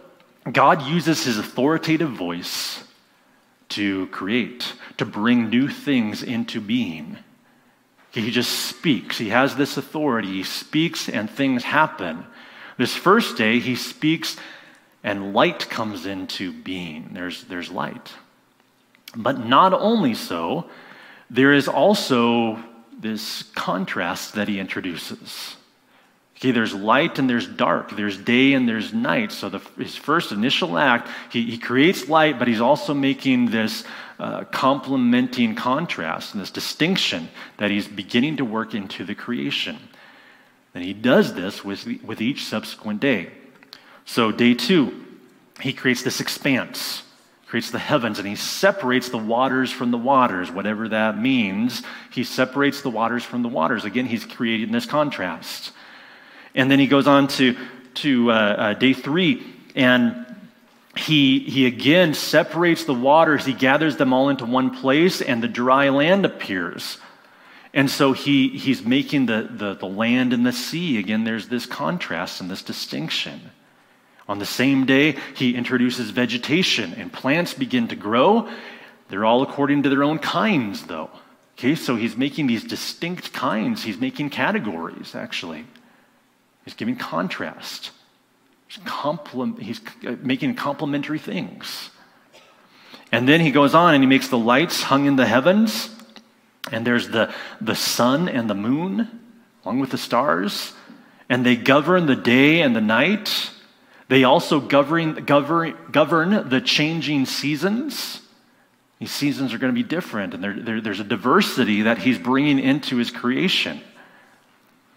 God 0.50 0.82
uses 0.82 1.24
his 1.24 1.38
authoritative 1.38 2.10
voice 2.10 2.84
to 3.70 4.06
create, 4.08 4.74
to 4.98 5.04
bring 5.04 5.48
new 5.48 5.68
things 5.68 6.22
into 6.22 6.60
being. 6.60 7.18
He 8.14 8.30
just 8.30 8.52
speaks. 8.52 9.18
He 9.18 9.30
has 9.30 9.56
this 9.56 9.76
authority. 9.76 10.28
He 10.28 10.42
speaks, 10.44 11.08
and 11.08 11.28
things 11.28 11.64
happen. 11.64 12.24
This 12.78 12.94
first 12.94 13.36
day, 13.36 13.58
he 13.58 13.74
speaks, 13.74 14.36
and 15.02 15.34
light 15.34 15.68
comes 15.68 16.06
into 16.06 16.52
being. 16.52 17.10
There's, 17.12 17.44
there's 17.44 17.70
light. 17.70 18.12
But 19.16 19.44
not 19.44 19.72
only 19.72 20.14
so, 20.14 20.70
there 21.28 21.52
is 21.52 21.66
also 21.66 22.62
this 22.96 23.42
contrast 23.54 24.34
that 24.34 24.46
he 24.46 24.60
introduces. 24.60 25.53
Okay, 26.36 26.50
there's 26.50 26.74
light 26.74 27.18
and 27.18 27.30
there's 27.30 27.46
dark, 27.46 27.96
there's 27.96 28.18
day 28.18 28.54
and 28.54 28.68
there's 28.68 28.92
night. 28.92 29.30
So, 29.30 29.48
the, 29.48 29.60
his 29.78 29.96
first 29.96 30.32
initial 30.32 30.76
act, 30.76 31.08
he, 31.30 31.44
he 31.44 31.58
creates 31.58 32.08
light, 32.08 32.38
but 32.38 32.48
he's 32.48 32.60
also 32.60 32.92
making 32.92 33.50
this 33.50 33.84
uh, 34.18 34.44
complementing 34.44 35.54
contrast 35.54 36.34
and 36.34 36.42
this 36.42 36.50
distinction 36.50 37.28
that 37.58 37.70
he's 37.70 37.86
beginning 37.86 38.38
to 38.38 38.44
work 38.44 38.74
into 38.74 39.04
the 39.04 39.14
creation. 39.14 39.78
And 40.74 40.82
he 40.82 40.92
does 40.92 41.34
this 41.34 41.64
with, 41.64 41.86
with 42.02 42.20
each 42.20 42.44
subsequent 42.44 43.00
day. 43.00 43.30
So, 44.04 44.32
day 44.32 44.54
two, 44.54 45.04
he 45.60 45.72
creates 45.72 46.02
this 46.02 46.20
expanse 46.20 47.04
creates 47.54 47.70
the 47.70 47.78
heavens 47.78 48.18
and 48.18 48.26
he 48.26 48.34
separates 48.34 49.10
the 49.10 49.16
waters 49.16 49.70
from 49.70 49.92
the 49.92 49.96
waters, 49.96 50.50
whatever 50.50 50.88
that 50.88 51.16
means. 51.16 51.84
He 52.10 52.24
separates 52.24 52.82
the 52.82 52.90
waters 52.90 53.22
from 53.22 53.42
the 53.42 53.48
waters. 53.48 53.84
Again, 53.84 54.06
he's 54.06 54.24
creating 54.24 54.72
this 54.72 54.86
contrast. 54.86 55.70
And 56.54 56.70
then 56.70 56.78
he 56.78 56.86
goes 56.86 57.06
on 57.06 57.28
to, 57.28 57.56
to 57.94 58.30
uh, 58.30 58.34
uh, 58.34 58.74
day 58.74 58.92
three, 58.92 59.42
and 59.74 60.24
he, 60.96 61.40
he 61.40 61.66
again 61.66 62.14
separates 62.14 62.84
the 62.84 62.94
waters. 62.94 63.44
He 63.44 63.52
gathers 63.52 63.96
them 63.96 64.12
all 64.12 64.28
into 64.28 64.44
one 64.44 64.70
place, 64.70 65.20
and 65.20 65.42
the 65.42 65.48
dry 65.48 65.88
land 65.88 66.24
appears. 66.24 66.98
And 67.72 67.90
so 67.90 68.12
he, 68.12 68.50
he's 68.50 68.84
making 68.84 69.26
the, 69.26 69.48
the, 69.50 69.74
the 69.74 69.86
land 69.86 70.32
and 70.32 70.46
the 70.46 70.52
sea. 70.52 70.98
Again, 70.98 71.24
there's 71.24 71.48
this 71.48 71.66
contrast 71.66 72.40
and 72.40 72.48
this 72.48 72.62
distinction. 72.62 73.50
On 74.28 74.38
the 74.38 74.46
same 74.46 74.86
day, 74.86 75.16
he 75.34 75.56
introduces 75.56 76.10
vegetation, 76.10 76.94
and 76.94 77.12
plants 77.12 77.52
begin 77.52 77.88
to 77.88 77.96
grow. 77.96 78.48
They're 79.08 79.24
all 79.24 79.42
according 79.42 79.82
to 79.82 79.88
their 79.88 80.04
own 80.04 80.20
kinds, 80.20 80.84
though. 80.84 81.10
Okay, 81.58 81.74
so 81.74 81.96
he's 81.96 82.16
making 82.16 82.46
these 82.46 82.64
distinct 82.64 83.32
kinds. 83.32 83.82
He's 83.82 83.98
making 83.98 84.30
categories, 84.30 85.14
actually. 85.14 85.66
He's 86.64 86.74
giving 86.74 86.96
contrast. 86.96 87.90
He's, 88.68 88.80
he's 89.60 89.80
uh, 90.06 90.16
making 90.20 90.54
complementary 90.54 91.18
things. 91.18 91.90
And 93.12 93.28
then 93.28 93.40
he 93.40 93.50
goes 93.50 93.74
on 93.74 93.94
and 93.94 94.02
he 94.02 94.08
makes 94.08 94.28
the 94.28 94.38
lights 94.38 94.82
hung 94.82 95.06
in 95.06 95.16
the 95.16 95.26
heavens. 95.26 95.90
And 96.72 96.86
there's 96.86 97.08
the, 97.08 97.32
the 97.60 97.74
sun 97.74 98.28
and 98.28 98.48
the 98.48 98.54
moon, 98.54 99.20
along 99.64 99.80
with 99.80 99.90
the 99.90 99.98
stars. 99.98 100.72
And 101.28 101.44
they 101.44 101.56
govern 101.56 102.06
the 102.06 102.16
day 102.16 102.62
and 102.62 102.74
the 102.74 102.80
night. 102.80 103.50
They 104.08 104.24
also 104.24 104.60
govern, 104.60 105.24
govern, 105.24 105.76
govern 105.90 106.48
the 106.48 106.60
changing 106.60 107.26
seasons. 107.26 108.20
These 108.98 109.12
seasons 109.12 109.52
are 109.52 109.58
going 109.58 109.74
to 109.74 109.74
be 109.74 109.86
different, 109.86 110.34
and 110.34 110.42
there, 110.42 110.54
there, 110.54 110.80
there's 110.80 111.00
a 111.00 111.04
diversity 111.04 111.82
that 111.82 111.98
he's 111.98 112.18
bringing 112.18 112.58
into 112.58 112.96
his 112.96 113.10
creation. 113.10 113.80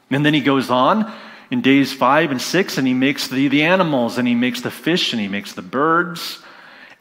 And 0.10 0.25
then 0.25 0.34
he 0.34 0.41
goes 0.41 0.69
on 0.69 1.12
in 1.49 1.62
days 1.62 1.93
five 1.93 2.31
and 2.31 2.41
six, 2.41 2.77
and 2.77 2.88
he 2.88 2.93
makes 2.93 3.27
the, 3.27 3.47
the 3.47 3.63
animals, 3.63 4.17
and 4.17 4.27
he 4.27 4.36
makes 4.36 4.62
the 4.62 4.71
fish, 4.71 5.13
and 5.13 5.21
he 5.21 5.27
makes 5.27 5.53
the 5.53 5.62
birds. 5.62 6.39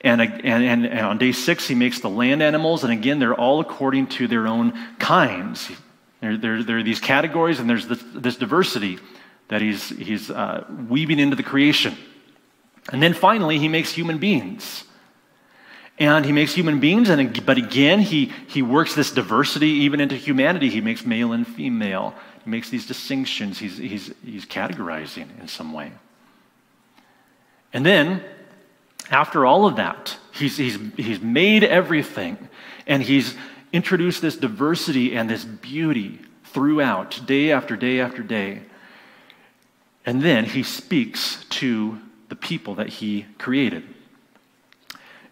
And, 0.02 0.20
and, 0.20 0.86
and 0.86 1.00
on 1.00 1.18
day 1.18 1.32
six, 1.32 1.66
he 1.66 1.74
makes 1.74 2.00
the 2.00 2.10
land 2.10 2.42
animals, 2.42 2.84
and 2.84 2.92
again, 2.92 3.18
they're 3.18 3.34
all 3.34 3.60
according 3.60 4.06
to 4.08 4.28
their 4.28 4.46
own 4.46 4.72
kinds. 4.98 5.70
There, 6.20 6.36
there, 6.36 6.62
there 6.62 6.78
are 6.78 6.82
these 6.82 7.00
categories, 7.00 7.60
and 7.60 7.68
there's 7.68 7.88
this, 7.88 8.02
this 8.14 8.36
diversity 8.36 8.98
that 9.48 9.62
he's, 9.62 9.88
he's 9.88 10.30
uh, 10.30 10.64
weaving 10.88 11.18
into 11.18 11.36
the 11.36 11.42
creation. 11.42 11.96
And 12.92 13.02
then 13.02 13.14
finally, 13.14 13.58
he 13.58 13.68
makes 13.68 13.90
human 13.90 14.18
beings. 14.18 14.84
And 15.98 16.24
he 16.26 16.32
makes 16.32 16.54
human 16.54 16.78
beings, 16.78 17.08
and, 17.08 17.44
but 17.46 17.56
again, 17.56 18.00
he, 18.00 18.32
he 18.48 18.60
works 18.60 18.94
this 18.94 19.10
diversity 19.10 19.68
even 19.68 19.98
into 19.98 20.14
humanity. 20.14 20.68
He 20.68 20.82
makes 20.82 21.06
male 21.06 21.32
and 21.32 21.46
female. 21.46 22.14
He 22.46 22.50
makes 22.50 22.70
these 22.70 22.86
distinctions. 22.86 23.58
He's, 23.58 23.76
he's, 23.76 24.14
he's 24.24 24.46
categorizing 24.46 25.40
in 25.40 25.48
some 25.48 25.72
way. 25.72 25.90
And 27.72 27.84
then, 27.84 28.22
after 29.10 29.44
all 29.44 29.66
of 29.66 29.76
that, 29.76 30.16
he's, 30.32 30.56
he's, 30.56 30.78
he's 30.96 31.20
made 31.20 31.64
everything, 31.64 32.48
and 32.86 33.02
he's 33.02 33.34
introduced 33.72 34.22
this 34.22 34.36
diversity 34.36 35.16
and 35.16 35.28
this 35.28 35.44
beauty 35.44 36.20
throughout, 36.44 37.20
day 37.26 37.50
after 37.50 37.74
day 37.74 37.98
after 37.98 38.22
day. 38.22 38.62
And 40.06 40.22
then 40.22 40.44
he 40.44 40.62
speaks 40.62 41.44
to 41.50 42.00
the 42.28 42.36
people 42.36 42.76
that 42.76 42.88
he 42.88 43.26
created. 43.38 43.82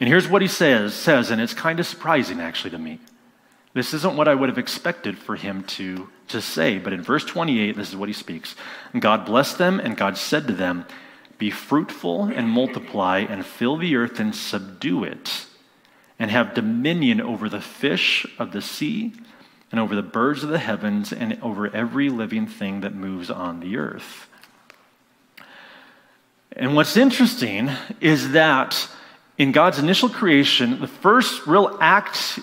And 0.01 0.09
here's 0.09 0.27
what 0.27 0.43
he 0.43 0.49
says, 0.49 0.95
says, 0.95 1.31
and 1.31 1.41
it's 1.41 1.55
kind 1.55 1.79
of 1.79 1.87
surprising 1.87 2.41
actually 2.41 2.71
to 2.71 2.79
me. 2.79 2.99
This 3.75 3.93
isn't 3.93 4.17
what 4.17 4.29
I 4.29 4.35
would 4.35 4.49
have 4.49 4.59
expected 4.59 5.19
for 5.19 5.35
him 5.35 5.65
to, 5.65 6.09
to 6.29 6.41
say, 6.41 6.79
but 6.79 6.93
in 6.93 7.03
verse 7.03 7.25
28, 7.25 7.77
this 7.77 7.91
is 7.91 7.97
what 7.97 8.09
he 8.09 8.13
speaks. 8.13 8.55
And 8.93 9.03
God 9.03 9.27
blessed 9.27 9.59
them, 9.59 9.81
and 9.81 9.97
God 9.97 10.17
said 10.17 10.47
to 10.47 10.53
them, 10.53 10.87
Be 11.39 11.51
fruitful 11.51 12.25
and 12.25 12.49
multiply, 12.49 13.19
and 13.19 13.45
fill 13.45 13.77
the 13.77 13.97
earth 13.97 14.21
and 14.21 14.35
subdue 14.35 15.03
it, 15.03 15.47
and 16.21 16.31
have 16.31 16.55
dominion 16.55 17.21
over 17.21 17.49
the 17.49 17.61
fish 17.61 18.25
of 18.39 18.53
the 18.53 18.63
sea 18.63 19.13
and 19.73 19.81
over 19.81 19.97
the 19.97 20.03
birds 20.03 20.45
of 20.45 20.51
the 20.51 20.61
heavens 20.61 21.13
and 21.13 21.37
over 21.43 21.67
every 21.75 22.09
living 22.09 22.47
thing 22.47 22.83
that 22.83 22.95
moves 22.95 23.29
on 23.29 23.59
the 23.59 23.77
earth. 23.77 24.29
And 26.53 26.77
what's 26.77 26.97
interesting 26.97 27.71
is 28.01 28.31
that 28.31 28.89
in 29.37 29.51
God's 29.51 29.81
initial 29.81 30.09
creation, 30.09 30.81
the 30.81 30.87
first 30.87 31.49
real 31.49 31.77
act, 31.81 32.39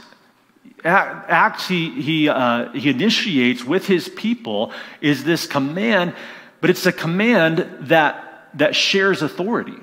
act 0.84 1.68
he, 1.68 2.02
he, 2.02 2.30
uh, 2.30 2.72
he 2.72 2.90
initiates 2.90 3.64
with 3.64 3.86
his 3.86 4.10
people 4.10 4.72
is 5.00 5.24
this 5.24 5.48
command, 5.48 6.14
but 6.60 6.70
it's 6.70 6.86
a 6.86 6.92
command 6.92 7.68
that, 7.82 8.50
that 8.56 8.76
shares 8.76 9.22
authority. 9.22 9.78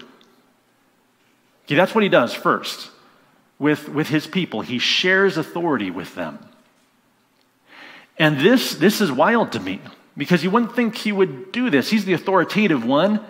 Okay, 1.65 1.75
that's 1.75 1.95
what 1.95 2.03
he 2.03 2.09
does 2.09 2.35
first 2.35 2.91
with, 3.59 3.89
with 3.89 4.09
his 4.09 4.27
people. 4.27 4.63
He 4.63 4.79
shares 4.79 5.37
authority 5.37 5.91
with 5.91 6.15
them. 6.15 6.39
And 8.19 8.41
this, 8.41 8.75
this 8.75 9.01
is 9.01 9.13
wild 9.13 9.53
to 9.53 9.61
me 9.61 9.81
because 10.17 10.43
you 10.43 10.51
wouldn't 10.51 10.75
think 10.75 10.97
he 10.97 11.13
would 11.13 11.53
do 11.53 11.71
this. 11.71 11.89
He's 11.89 12.05
the 12.05 12.15
authoritative 12.15 12.85
one, 12.85 13.25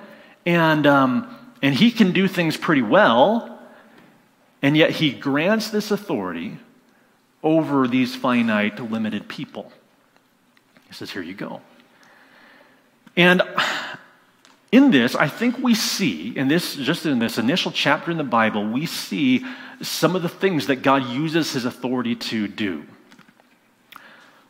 and, 0.47 0.87
um, 0.87 1.37
and 1.61 1.75
he 1.75 1.91
can 1.91 2.13
do 2.13 2.27
things 2.27 2.57
pretty 2.57 2.81
well, 2.81 3.61
and 4.63 4.77
yet 4.77 4.93
he 4.93 5.13
grants 5.13 5.69
this 5.69 5.91
authority 5.91 6.59
over 7.43 7.87
these 7.87 8.15
finite, 8.15 8.81
limited 8.81 9.29
people. 9.29 9.73
He 10.87 10.95
says, 10.95 11.11
Here 11.11 11.23
you 11.23 11.35
go. 11.35 11.61
And 13.17 13.43
in 14.71 14.91
this, 14.91 15.15
I 15.15 15.29
think 15.29 15.59
we 15.59 15.75
see, 15.75 16.37
in 16.37 16.49
this, 16.49 16.77
just 16.77 17.07
in 17.07 17.19
this 17.19 17.39
initial 17.39 17.73
chapter 17.73 18.11
in 18.11 18.17
the 18.17 18.25
Bible, 18.25 18.69
we 18.69 18.87
see 18.87 19.45
some 19.83 20.15
of 20.15 20.23
the 20.23 20.29
things 20.29 20.67
that 20.67 20.83
God 20.83 21.07
uses 21.07 21.53
his 21.53 21.65
authority 21.65 22.15
to 22.15 22.49
do. 22.49 22.85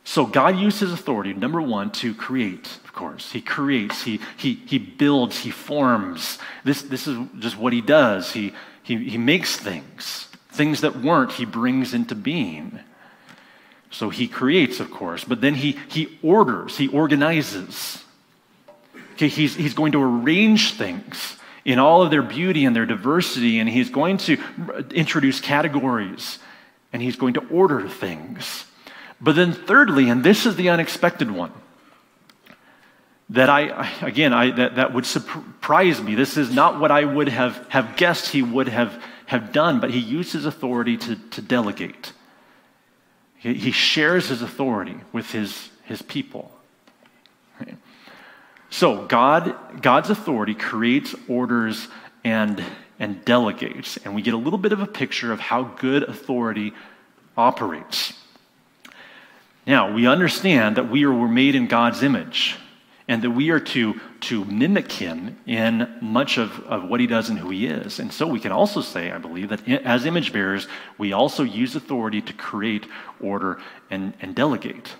So 0.03 0.25
God 0.25 0.57
used 0.57 0.79
his 0.79 0.91
authority, 0.91 1.33
number 1.33 1.61
one, 1.61 1.91
to 1.91 2.15
create, 2.15 2.79
of 2.83 2.93
course. 2.93 3.31
He 3.31 3.41
creates, 3.41 4.03
he, 4.03 4.19
he, 4.37 4.55
he 4.65 4.79
builds, 4.79 5.39
he 5.39 5.51
forms. 5.51 6.39
This, 6.63 6.81
this 6.81 7.07
is 7.07 7.17
just 7.37 7.57
what 7.57 7.73
he 7.73 7.81
does. 7.81 8.31
He, 8.31 8.53
he, 8.81 8.97
he 9.09 9.17
makes 9.17 9.55
things. 9.55 10.28
Things 10.49 10.81
that 10.81 11.01
weren't, 11.01 11.31
he 11.31 11.45
brings 11.45 11.93
into 11.93 12.15
being. 12.15 12.79
So 13.91 14.09
he 14.09 14.27
creates, 14.27 14.79
of 14.79 14.91
course, 14.91 15.23
but 15.23 15.41
then 15.41 15.55
he, 15.55 15.79
he 15.89 16.19
orders, 16.21 16.77
he 16.77 16.87
organizes. 16.87 18.03
Okay, 19.13 19.27
he's, 19.27 19.55
he's 19.55 19.73
going 19.73 19.93
to 19.93 20.01
arrange 20.01 20.73
things 20.73 21.37
in 21.65 21.79
all 21.79 22.01
of 22.01 22.11
their 22.11 22.21
beauty 22.21 22.65
and 22.65 22.75
their 22.75 22.85
diversity, 22.85 23.59
and 23.59 23.69
he's 23.69 23.89
going 23.89 24.17
to 24.17 24.37
introduce 24.93 25.39
categories 25.39 26.39
and 26.91 27.01
he's 27.01 27.15
going 27.15 27.33
to 27.33 27.47
order 27.49 27.87
things. 27.87 28.65
But 29.21 29.35
then, 29.35 29.53
thirdly, 29.53 30.09
and 30.09 30.23
this 30.23 30.45
is 30.45 30.55
the 30.55 30.69
unexpected 30.69 31.29
one, 31.29 31.51
that 33.29 33.49
I, 33.49 33.91
again, 34.01 34.33
I, 34.33 34.51
that, 34.51 34.75
that 34.77 34.93
would 34.93 35.05
surprise 35.05 36.01
me. 36.01 36.15
This 36.15 36.37
is 36.37 36.53
not 36.53 36.79
what 36.79 36.89
I 36.89 37.03
would 37.03 37.29
have, 37.29 37.67
have 37.69 37.95
guessed 37.95 38.29
he 38.29 38.41
would 38.41 38.69
have, 38.69 39.03
have 39.29 39.51
done, 39.51 39.79
but 39.79 39.91
he 39.91 39.99
used 39.99 40.33
his 40.33 40.45
authority 40.45 40.97
to, 40.97 41.15
to 41.15 41.39
delegate. 41.39 42.13
He, 43.37 43.53
he 43.53 43.71
shares 43.71 44.27
his 44.29 44.41
authority 44.41 44.95
with 45.13 45.29
his, 45.29 45.69
his 45.83 46.01
people. 46.01 46.51
So 48.71 49.05
God, 49.05 49.83
God's 49.83 50.09
authority 50.09 50.55
creates, 50.55 51.13
orders, 51.27 51.89
and, 52.23 52.63
and 52.99 53.23
delegates. 53.23 53.97
And 53.97 54.15
we 54.15 54.23
get 54.23 54.33
a 54.33 54.37
little 54.37 54.57
bit 54.57 54.71
of 54.71 54.79
a 54.79 54.87
picture 54.87 55.31
of 55.31 55.39
how 55.39 55.61
good 55.61 56.01
authority 56.01 56.73
operates. 57.37 58.13
Now, 59.67 59.93
we 59.93 60.07
understand 60.07 60.77
that 60.77 60.89
we 60.89 61.05
were 61.05 61.27
made 61.27 61.53
in 61.53 61.67
God's 61.67 62.01
image 62.01 62.57
and 63.09 63.23
that 63.23 63.31
we 63.31 63.49
are 63.49 63.59
to, 63.59 63.99
to 64.21 64.45
mimic 64.45 64.91
him 64.91 65.35
in 65.47 65.91
much 65.99 66.37
of, 66.37 66.59
of 66.67 66.87
what 66.87 66.99
he 66.99 67.07
does 67.07 67.29
and 67.29 67.39
who 67.39 67.49
he 67.49 67.65
is. 67.65 67.97
And 67.99 68.13
so 68.13 68.27
we 68.27 68.39
can 68.39 68.51
also 68.51 68.81
say, 68.81 69.11
I 69.11 69.17
believe, 69.17 69.49
that 69.49 69.67
as 69.67 70.05
image 70.05 70.31
bearers, 70.31 70.67
we 70.99 71.11
also 71.11 71.41
use 71.41 71.75
authority 71.75 72.21
to 72.21 72.33
create, 72.33 72.85
order, 73.19 73.59
and, 73.89 74.13
and 74.21 74.35
delegate. 74.35 74.93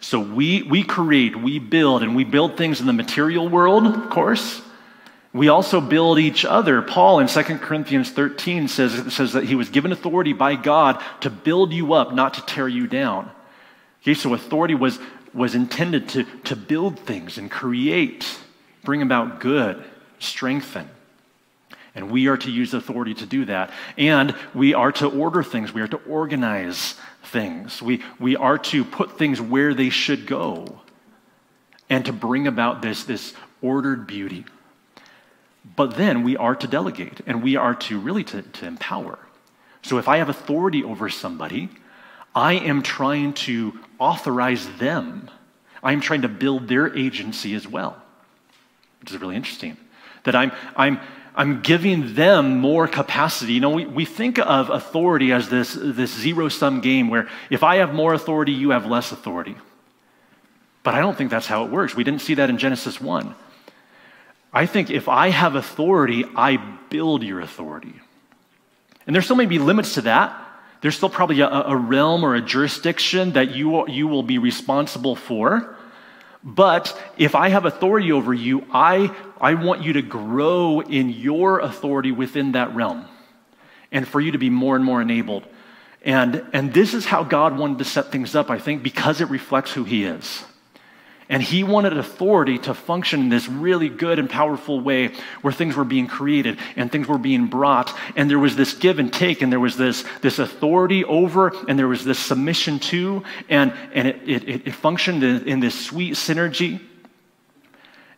So 0.00 0.20
we, 0.20 0.64
we 0.64 0.82
create, 0.82 1.34
we 1.34 1.58
build, 1.58 2.02
and 2.02 2.14
we 2.14 2.24
build 2.24 2.58
things 2.58 2.78
in 2.78 2.86
the 2.86 2.92
material 2.92 3.48
world, 3.48 3.86
of 3.86 4.10
course. 4.10 4.60
We 5.32 5.48
also 5.48 5.80
build 5.80 6.18
each 6.18 6.44
other. 6.44 6.82
Paul 6.82 7.20
in 7.20 7.26
2 7.26 7.42
Corinthians 7.58 8.10
13 8.10 8.68
says, 8.68 9.14
says 9.14 9.32
that 9.32 9.44
he 9.44 9.54
was 9.54 9.70
given 9.70 9.92
authority 9.92 10.34
by 10.34 10.56
God 10.56 11.02
to 11.22 11.30
build 11.30 11.72
you 11.72 11.94
up, 11.94 12.12
not 12.12 12.34
to 12.34 12.42
tear 12.42 12.68
you 12.68 12.86
down. 12.86 13.30
Okay, 14.02 14.12
so 14.12 14.34
authority 14.34 14.74
was, 14.74 14.98
was 15.34 15.54
intended 15.54 16.08
to, 16.10 16.24
to 16.44 16.56
build 16.56 16.98
things 16.98 17.38
and 17.38 17.50
create, 17.50 18.38
bring 18.84 19.02
about 19.02 19.40
good, 19.40 19.82
strengthen. 20.18 20.88
And 21.94 22.10
we 22.10 22.28
are 22.28 22.36
to 22.38 22.50
use 22.50 22.72
authority 22.72 23.14
to 23.14 23.26
do 23.26 23.44
that. 23.46 23.70
And 23.98 24.34
we 24.54 24.74
are 24.74 24.92
to 24.92 25.08
order 25.08 25.42
things, 25.42 25.72
we 25.72 25.82
are 25.82 25.88
to 25.88 26.00
organize 26.08 26.94
things. 27.24 27.82
We, 27.82 28.02
we 28.18 28.36
are 28.36 28.58
to 28.58 28.84
put 28.84 29.18
things 29.18 29.40
where 29.40 29.74
they 29.74 29.90
should 29.90 30.26
go 30.26 30.80
and 31.90 32.04
to 32.06 32.12
bring 32.12 32.46
about 32.46 32.82
this, 32.82 33.04
this 33.04 33.34
ordered 33.60 34.06
beauty. 34.06 34.44
But 35.76 35.96
then 35.96 36.22
we 36.22 36.36
are 36.36 36.56
to 36.56 36.66
delegate 36.66 37.20
and 37.26 37.42
we 37.42 37.56
are 37.56 37.74
to 37.74 37.98
really 37.98 38.24
to, 38.24 38.42
to 38.42 38.66
empower. 38.66 39.18
So 39.82 39.98
if 39.98 40.08
I 40.08 40.18
have 40.18 40.28
authority 40.28 40.82
over 40.82 41.08
somebody, 41.08 41.68
I 42.34 42.54
am 42.54 42.82
trying 42.82 43.34
to 43.34 43.78
authorize 44.02 44.68
them. 44.78 45.30
I 45.82 45.92
am 45.92 46.00
trying 46.00 46.22
to 46.22 46.28
build 46.28 46.68
their 46.68 46.96
agency 46.96 47.54
as 47.54 47.66
well, 47.66 48.00
which 49.00 49.12
is 49.12 49.20
really 49.20 49.36
interesting. 49.36 49.76
That 50.24 50.34
I'm, 50.34 50.52
I'm 50.76 51.00
I'm 51.34 51.62
giving 51.62 52.14
them 52.14 52.58
more 52.58 52.86
capacity. 52.86 53.54
You 53.54 53.60
know, 53.60 53.70
we, 53.70 53.86
we 53.86 54.04
think 54.04 54.38
of 54.38 54.68
authority 54.68 55.32
as 55.32 55.48
this, 55.48 55.72
this 55.80 56.12
zero 56.14 56.48
sum 56.48 56.80
game 56.80 57.08
where 57.08 57.28
if 57.48 57.62
I 57.62 57.76
have 57.76 57.94
more 57.94 58.12
authority, 58.12 58.52
you 58.52 58.70
have 58.70 58.84
less 58.84 59.12
authority. 59.12 59.56
But 60.82 60.94
I 60.94 61.00
don't 61.00 61.16
think 61.16 61.30
that's 61.30 61.46
how 61.46 61.64
it 61.64 61.70
works. 61.70 61.94
We 61.94 62.04
didn't 62.04 62.20
see 62.20 62.34
that 62.34 62.50
in 62.50 62.58
Genesis 62.58 63.00
1. 63.00 63.34
I 64.52 64.66
think 64.66 64.90
if 64.90 65.08
I 65.08 65.30
have 65.30 65.54
authority, 65.54 66.24
I 66.36 66.56
build 66.90 67.22
your 67.22 67.40
authority. 67.40 67.94
And 69.06 69.14
there 69.14 69.22
still 69.22 69.36
may 69.36 69.46
be 69.46 69.58
limits 69.58 69.94
to 69.94 70.02
that. 70.02 70.38
There's 70.82 70.96
still 70.96 71.08
probably 71.08 71.40
a, 71.40 71.48
a 71.48 71.76
realm 71.76 72.24
or 72.24 72.34
a 72.34 72.40
jurisdiction 72.40 73.32
that 73.32 73.54
you, 73.54 73.88
you 73.88 74.08
will 74.08 74.24
be 74.24 74.38
responsible 74.38 75.16
for. 75.16 75.76
But 76.44 77.00
if 77.16 77.36
I 77.36 77.48
have 77.50 77.64
authority 77.64 78.10
over 78.10 78.34
you, 78.34 78.66
I, 78.72 79.14
I 79.40 79.54
want 79.54 79.82
you 79.82 79.94
to 79.94 80.02
grow 80.02 80.80
in 80.80 81.08
your 81.08 81.60
authority 81.60 82.10
within 82.10 82.52
that 82.52 82.74
realm 82.74 83.06
and 83.92 84.06
for 84.08 84.20
you 84.20 84.32
to 84.32 84.38
be 84.38 84.50
more 84.50 84.74
and 84.74 84.84
more 84.84 85.00
enabled. 85.00 85.46
And, 86.04 86.44
and 86.52 86.74
this 86.74 86.94
is 86.94 87.06
how 87.06 87.22
God 87.22 87.56
wanted 87.56 87.78
to 87.78 87.84
set 87.84 88.10
things 88.10 88.34
up, 88.34 88.50
I 88.50 88.58
think, 88.58 88.82
because 88.82 89.20
it 89.20 89.30
reflects 89.30 89.72
who 89.72 89.84
He 89.84 90.04
is. 90.04 90.44
And 91.32 91.42
he 91.42 91.64
wanted 91.64 91.96
authority 91.96 92.58
to 92.58 92.74
function 92.74 93.20
in 93.20 93.28
this 93.30 93.48
really 93.48 93.88
good 93.88 94.18
and 94.18 94.28
powerful 94.28 94.78
way 94.78 95.14
where 95.40 95.52
things 95.52 95.74
were 95.74 95.84
being 95.84 96.06
created 96.06 96.58
and 96.76 96.92
things 96.92 97.08
were 97.08 97.16
being 97.16 97.46
brought. 97.46 97.90
And 98.16 98.28
there 98.28 98.38
was 98.38 98.54
this 98.54 98.74
give 98.74 98.98
and 98.98 99.10
take, 99.10 99.40
and 99.40 99.50
there 99.50 99.58
was 99.58 99.78
this, 99.78 100.04
this 100.20 100.38
authority 100.38 101.06
over, 101.06 101.54
and 101.68 101.78
there 101.78 101.88
was 101.88 102.04
this 102.04 102.18
submission 102.18 102.78
to, 102.80 103.22
and, 103.48 103.72
and 103.94 104.08
it, 104.08 104.28
it, 104.28 104.66
it 104.66 104.74
functioned 104.74 105.24
in, 105.24 105.48
in 105.48 105.60
this 105.60 105.86
sweet 105.86 106.16
synergy. 106.16 106.82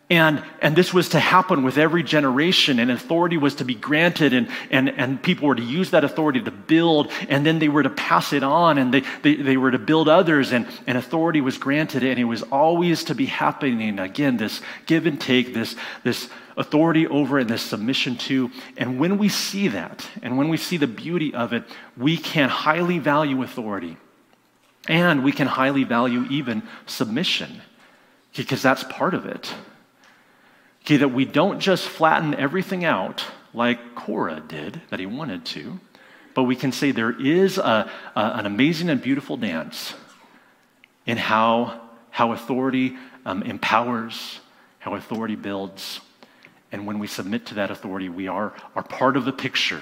And, 0.07 0.43
and 0.61 0.75
this 0.75 0.93
was 0.93 1.09
to 1.09 1.19
happen 1.19 1.63
with 1.63 1.79
every 1.79 2.03
generation, 2.03 2.77
and 2.77 2.91
authority 2.91 3.37
was 3.37 3.55
to 3.55 3.65
be 3.65 3.73
granted, 3.73 4.33
and, 4.33 4.49
and, 4.69 4.87
and 4.87 5.19
people 5.21 5.47
were 5.47 5.55
to 5.55 5.63
use 5.63 5.89
that 5.91 6.03
authority 6.03 6.39
to 6.43 6.51
build, 6.51 7.11
and 7.27 7.43
then 7.43 7.57
they 7.57 7.69
were 7.69 7.81
to 7.81 7.89
pass 7.89 8.31
it 8.31 8.43
on, 8.43 8.77
and 8.77 8.93
they, 8.93 9.01
they, 9.23 9.33
they 9.33 9.57
were 9.57 9.71
to 9.71 9.79
build 9.79 10.07
others, 10.07 10.51
and, 10.51 10.67
and 10.85 10.95
authority 10.95 11.41
was 11.41 11.57
granted, 11.57 12.03
and 12.03 12.19
it 12.19 12.25
was 12.25 12.43
always 12.43 13.03
to 13.05 13.15
be 13.15 13.25
happening. 13.25 13.97
Again, 13.97 14.37
this 14.37 14.61
give 14.85 15.07
and 15.07 15.19
take, 15.19 15.55
this, 15.55 15.75
this 16.03 16.29
authority 16.55 17.07
over 17.07 17.39
and 17.39 17.49
this 17.49 17.63
submission 17.63 18.15
to. 18.15 18.51
And 18.77 18.99
when 18.99 19.17
we 19.17 19.27
see 19.27 19.69
that, 19.69 20.07
and 20.21 20.37
when 20.37 20.49
we 20.49 20.57
see 20.57 20.77
the 20.77 20.85
beauty 20.85 21.33
of 21.33 21.51
it, 21.51 21.63
we 21.97 22.15
can 22.15 22.49
highly 22.49 22.99
value 22.99 23.41
authority, 23.41 23.97
and 24.87 25.23
we 25.23 25.31
can 25.31 25.47
highly 25.47 25.83
value 25.83 26.27
even 26.29 26.61
submission, 26.85 27.63
because 28.35 28.61
that's 28.61 28.83
part 28.83 29.15
of 29.15 29.25
it. 29.25 29.51
Okay, 30.85 30.97
that 30.97 31.09
we 31.09 31.25
don't 31.25 31.59
just 31.59 31.87
flatten 31.87 32.35
everything 32.35 32.85
out 32.85 33.25
like 33.55 33.95
Korah 33.95 34.43
did, 34.47 34.79
that 34.91 34.99
he 34.99 35.07
wanted 35.07 35.43
to, 35.45 35.79
but 36.35 36.43
we 36.43 36.55
can 36.55 36.71
say 36.71 36.91
there 36.91 37.19
is 37.19 37.57
a, 37.57 37.89
a, 38.15 38.19
an 38.19 38.45
amazing 38.45 38.91
and 38.91 39.01
beautiful 39.01 39.35
dance 39.35 39.95
in 41.07 41.17
how, 41.17 41.81
how 42.11 42.33
authority 42.33 42.97
um, 43.25 43.41
empowers, 43.41 44.39
how 44.77 44.93
authority 44.93 45.35
builds. 45.35 46.01
And 46.71 46.85
when 46.85 46.99
we 46.99 47.07
submit 47.07 47.47
to 47.47 47.55
that 47.55 47.71
authority, 47.71 48.07
we 48.07 48.27
are, 48.27 48.53
are 48.75 48.83
part 48.83 49.17
of 49.17 49.25
the 49.25 49.33
picture 49.33 49.81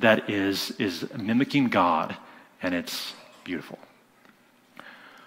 that 0.00 0.28
is, 0.28 0.72
is 0.80 1.08
mimicking 1.16 1.68
God, 1.68 2.16
and 2.60 2.74
it's 2.74 3.12
beautiful. 3.44 3.78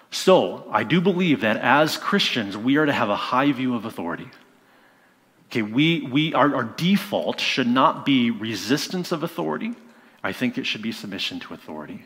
So, 0.09 0.67
I 0.69 0.83
do 0.83 0.99
believe 0.99 1.39
that 1.41 1.55
as 1.55 1.95
Christians, 1.95 2.57
we 2.57 2.75
are 2.75 2.85
to 2.85 2.91
have 2.91 3.09
a 3.09 3.15
high 3.15 3.53
view 3.53 3.75
of 3.75 3.85
authority. 3.85 4.27
Okay, 5.51 5.63
we, 5.63 6.07
we, 6.09 6.33
our, 6.33 6.55
our 6.55 6.63
default 6.63 7.41
should 7.41 7.67
not 7.67 8.05
be 8.05 8.31
resistance 8.31 9.11
of 9.11 9.21
authority. 9.21 9.73
I 10.23 10.31
think 10.31 10.57
it 10.57 10.65
should 10.65 10.81
be 10.81 10.93
submission 10.93 11.41
to 11.41 11.53
authority. 11.53 12.05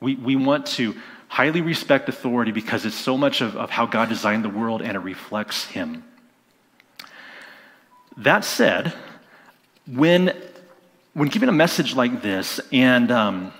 We, 0.00 0.16
we 0.16 0.36
want 0.36 0.66
to 0.66 0.94
highly 1.28 1.62
respect 1.62 2.10
authority 2.10 2.52
because 2.52 2.84
it's 2.84 2.94
so 2.94 3.16
much 3.16 3.40
of, 3.40 3.56
of 3.56 3.70
how 3.70 3.86
God 3.86 4.10
designed 4.10 4.44
the 4.44 4.50
world 4.50 4.82
and 4.82 4.98
it 4.98 5.00
reflects 5.00 5.64
Him. 5.64 6.04
That 8.18 8.44
said, 8.44 8.92
when, 9.86 10.36
when 11.14 11.28
giving 11.28 11.48
a 11.48 11.52
message 11.52 11.96
like 11.96 12.20
this 12.20 12.60
and 12.70 13.10
um, 13.10 13.52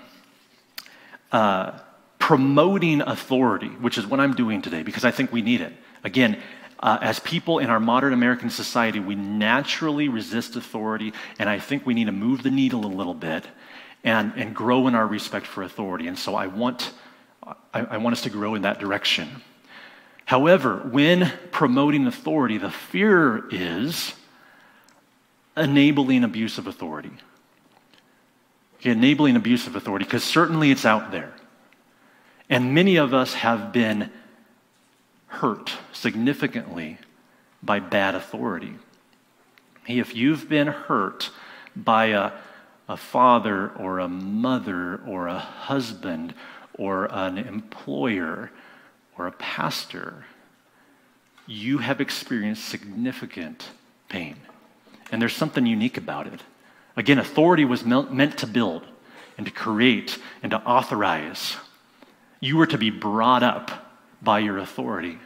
uh, 1.31 1.79
promoting 2.19 3.01
authority, 3.01 3.69
which 3.69 3.97
is 3.97 4.05
what 4.05 4.19
I'm 4.19 4.35
doing 4.35 4.61
today 4.61 4.83
because 4.83 5.03
I 5.03 5.09
think 5.09 5.31
we 5.31 5.41
need 5.41 5.61
it. 5.61 5.73
Again, 6.03 6.39
uh, 6.85 6.99
as 7.01 7.19
people 7.19 7.57
in 7.57 7.71
our 7.71 7.79
modern 7.79 8.13
American 8.13 8.51
society, 8.51 8.99
we 8.99 9.15
naturally 9.15 10.07
resist 10.07 10.55
authority, 10.55 11.13
and 11.39 11.49
I 11.49 11.57
think 11.57 11.83
we 11.83 11.95
need 11.95 12.05
to 12.05 12.11
move 12.11 12.43
the 12.43 12.51
needle 12.51 12.85
a 12.85 12.93
little 12.99 13.15
bit 13.15 13.43
and, 14.03 14.31
and 14.35 14.55
grow 14.55 14.87
in 14.87 14.93
our 14.93 15.07
respect 15.07 15.47
for 15.47 15.63
authority. 15.63 16.05
And 16.05 16.17
so 16.17 16.35
I 16.35 16.45
want, 16.45 16.91
I, 17.73 17.81
I 17.81 17.97
want 17.97 18.13
us 18.13 18.21
to 18.21 18.29
grow 18.29 18.53
in 18.53 18.61
that 18.61 18.77
direction. 18.77 19.41
However, 20.25 20.87
when 20.91 21.33
promoting 21.49 22.05
authority, 22.05 22.59
the 22.59 22.69
fear 22.69 23.47
is 23.49 24.13
enabling 25.57 26.23
abuse 26.23 26.59
of 26.59 26.67
authority. 26.67 27.13
Okay, 28.75 28.91
enabling 28.91 29.35
abuse 29.35 29.65
of 29.65 29.75
authority, 29.75 30.05
because 30.05 30.23
certainly 30.23 30.69
it's 30.69 30.85
out 30.85 31.09
there. 31.09 31.33
And 32.47 32.75
many 32.75 32.97
of 32.97 33.11
us 33.11 33.33
have 33.33 33.73
been 33.73 34.11
hurt 35.25 35.74
significantly 36.05 36.99
by 37.63 37.79
bad 37.79 38.13
authority. 38.13 38.75
If 39.87 40.15
you've 40.15 40.47
been 40.47 40.67
hurt 40.67 41.31
by 41.75 42.05
a, 42.09 42.31
a 42.87 42.95
father 42.95 43.69
or 43.69 43.97
a 43.97 44.07
mother 44.07 45.01
or 45.07 45.25
a 45.25 45.39
husband 45.39 46.35
or 46.75 47.05
an 47.05 47.39
employer 47.39 48.51
or 49.17 49.25
a 49.25 49.31
pastor, 49.31 50.25
you 51.47 51.79
have 51.79 51.99
experienced 51.99 52.65
significant 52.65 53.71
pain. 54.07 54.35
And 55.11 55.19
there's 55.19 55.35
something 55.35 55.65
unique 55.65 55.97
about 55.97 56.27
it. 56.27 56.41
Again, 56.95 57.17
authority 57.17 57.65
was 57.65 57.83
meant 57.83 58.37
to 58.37 58.45
build 58.45 58.83
and 59.37 59.47
to 59.47 59.51
create 59.51 60.19
and 60.43 60.51
to 60.51 60.61
authorize. 60.61 61.55
You 62.39 62.57
were 62.57 62.67
to 62.67 62.77
be 62.77 62.91
brought 62.91 63.41
up 63.41 63.91
by 64.21 64.37
your 64.37 64.59
authority. 64.59 65.17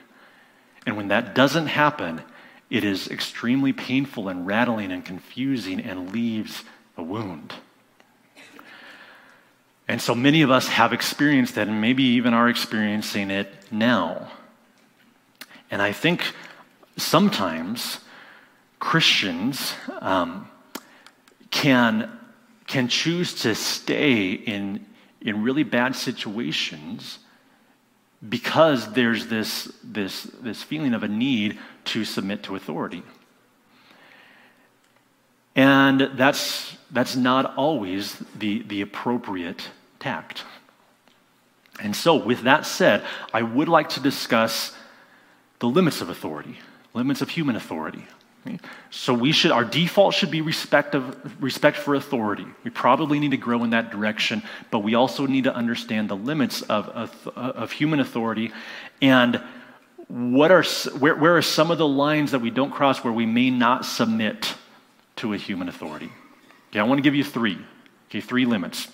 And 0.86 0.98
when 0.98 1.10
that 1.10 1.36
doesn't 1.36 1.68
happen, 1.68 2.22
it 2.70 2.84
is 2.84 3.08
extremely 3.08 3.74
painful 3.74 4.30
and 4.30 4.46
rattling 4.46 4.92
and 4.92 5.04
confusing 5.04 5.80
and 5.80 6.12
leaves 6.12 6.64
a 6.98 7.04
wound. 7.04 7.54
And 9.88 10.00
so 10.00 10.14
many 10.14 10.44
of 10.44 10.52
us 10.52 10.68
have 10.68 10.94
experienced 10.94 11.56
that 11.56 11.68
and 11.68 11.82
maybe 11.82 12.04
even 12.04 12.34
are 12.34 12.48
experiencing 12.48 13.32
it 13.32 13.52
now. 13.72 14.32
And 15.72 15.82
I 15.82 15.92
think 15.92 16.34
sometimes 16.96 18.00
Christians 18.78 19.74
um, 20.00 20.48
can, 21.50 22.12
can 22.68 22.88
choose 22.88 23.34
to 23.42 23.56
stay 23.56 24.32
in, 24.32 24.86
in 25.22 25.42
really 25.42 25.64
bad 25.64 25.96
situations 25.96 27.20
because 28.28 28.92
there's 28.94 29.28
this, 29.28 29.72
this, 29.84 30.24
this 30.42 30.62
feeling 30.62 30.94
of 30.94 31.04
a 31.04 31.08
need 31.08 31.58
to 31.86 32.04
submit 32.04 32.44
to 32.44 32.56
authority. 32.56 33.04
And 35.56 36.02
that's, 36.16 36.78
that's 36.92 37.16
not 37.16 37.56
always 37.56 38.18
the, 38.36 38.62
the 38.64 38.82
appropriate 38.82 39.70
tact. 40.00 40.44
And 41.82 41.96
so, 41.96 42.16
with 42.16 42.42
that 42.42 42.66
said, 42.66 43.04
I 43.34 43.42
would 43.42 43.70
like 43.70 43.90
to 43.90 44.00
discuss 44.02 44.76
the 45.60 45.68
limits 45.68 46.02
of 46.02 46.10
authority, 46.10 46.60
limits 46.94 47.22
of 47.22 47.30
human 47.30 47.56
authority. 47.56 48.06
So 48.92 49.14
we 49.14 49.32
should, 49.32 49.52
our 49.52 49.64
default 49.64 50.14
should 50.14 50.32
be 50.32 50.42
respect, 50.42 50.96
of, 50.96 51.42
respect 51.42 51.78
for 51.78 51.96
authority. 51.96 52.46
We 52.64 52.72
probably 52.72 53.20
need 53.20 53.32
to 53.32 53.38
grow 53.38 53.64
in 53.64 53.70
that 53.72 53.92
direction, 53.92 54.42
but 54.72 54.80
we 54.80 54.96
also 54.96 55.26
need 55.28 55.44
to 55.44 55.54
understand 55.54 56.10
the 56.10 56.16
limits 56.16 56.62
of, 56.64 56.90
of, 56.90 57.28
of 57.36 57.72
human 57.72 58.00
authority 58.00 58.52
and 59.02 59.42
what 60.08 60.52
are, 60.52 60.64
where, 60.98 61.16
where 61.16 61.38
are 61.38 61.42
some 61.42 61.70
of 61.70 61.78
the 61.78 61.88
lines 61.88 62.32
that 62.32 62.40
we 62.40 62.50
don't 62.50 62.72
cross 62.72 63.04
where 63.04 63.14
we 63.14 63.28
may 63.28 63.52
not 63.52 63.86
submit 63.86 64.56
to 65.18 65.34
a 65.34 65.38
human 65.38 65.70
authority. 65.70 66.12
Okay, 66.70 66.80
I 66.80 66.84
want 66.84 66.98
to 66.98 67.04
give 67.04 67.16
you 67.16 67.24
three. 67.24 67.60
Okay, 68.10 68.22
three 68.22 68.46
limits. 68.46 68.88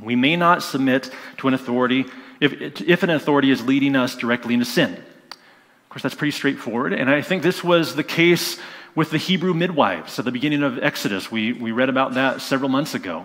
We 0.00 0.14
may 0.14 0.36
not 0.36 0.62
submit 0.62 1.10
to 1.38 1.48
an 1.48 1.54
authority 1.54 2.04
if, 2.38 2.80
if 2.82 3.02
an 3.02 3.10
authority 3.10 3.50
is 3.50 3.64
leading 3.64 3.96
us 3.96 4.14
directly 4.14 4.54
into 4.54 4.66
sin 4.66 5.02
course, 5.96 6.02
that's 6.02 6.14
pretty 6.14 6.32
straightforward. 6.32 6.92
And 6.92 7.08
I 7.08 7.22
think 7.22 7.42
this 7.42 7.64
was 7.64 7.94
the 7.94 8.04
case 8.04 8.58
with 8.94 9.08
the 9.08 9.16
Hebrew 9.16 9.54
midwives 9.54 10.18
at 10.18 10.26
the 10.26 10.30
beginning 10.30 10.62
of 10.62 10.78
Exodus. 10.82 11.32
We, 11.32 11.54
we 11.54 11.72
read 11.72 11.88
about 11.88 12.12
that 12.14 12.42
several 12.42 12.68
months 12.68 12.94
ago. 12.94 13.24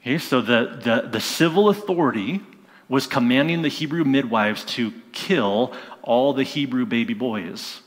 Okay, 0.00 0.16
so 0.16 0.40
the, 0.40 0.80
the, 0.82 1.08
the 1.10 1.20
civil 1.20 1.68
authority 1.68 2.40
was 2.88 3.06
commanding 3.06 3.60
the 3.60 3.68
Hebrew 3.68 4.04
midwives 4.04 4.64
to 4.76 4.94
kill 5.12 5.74
all 6.00 6.32
the 6.32 6.44
Hebrew 6.44 6.86
baby 6.86 7.12
boys. 7.12 7.82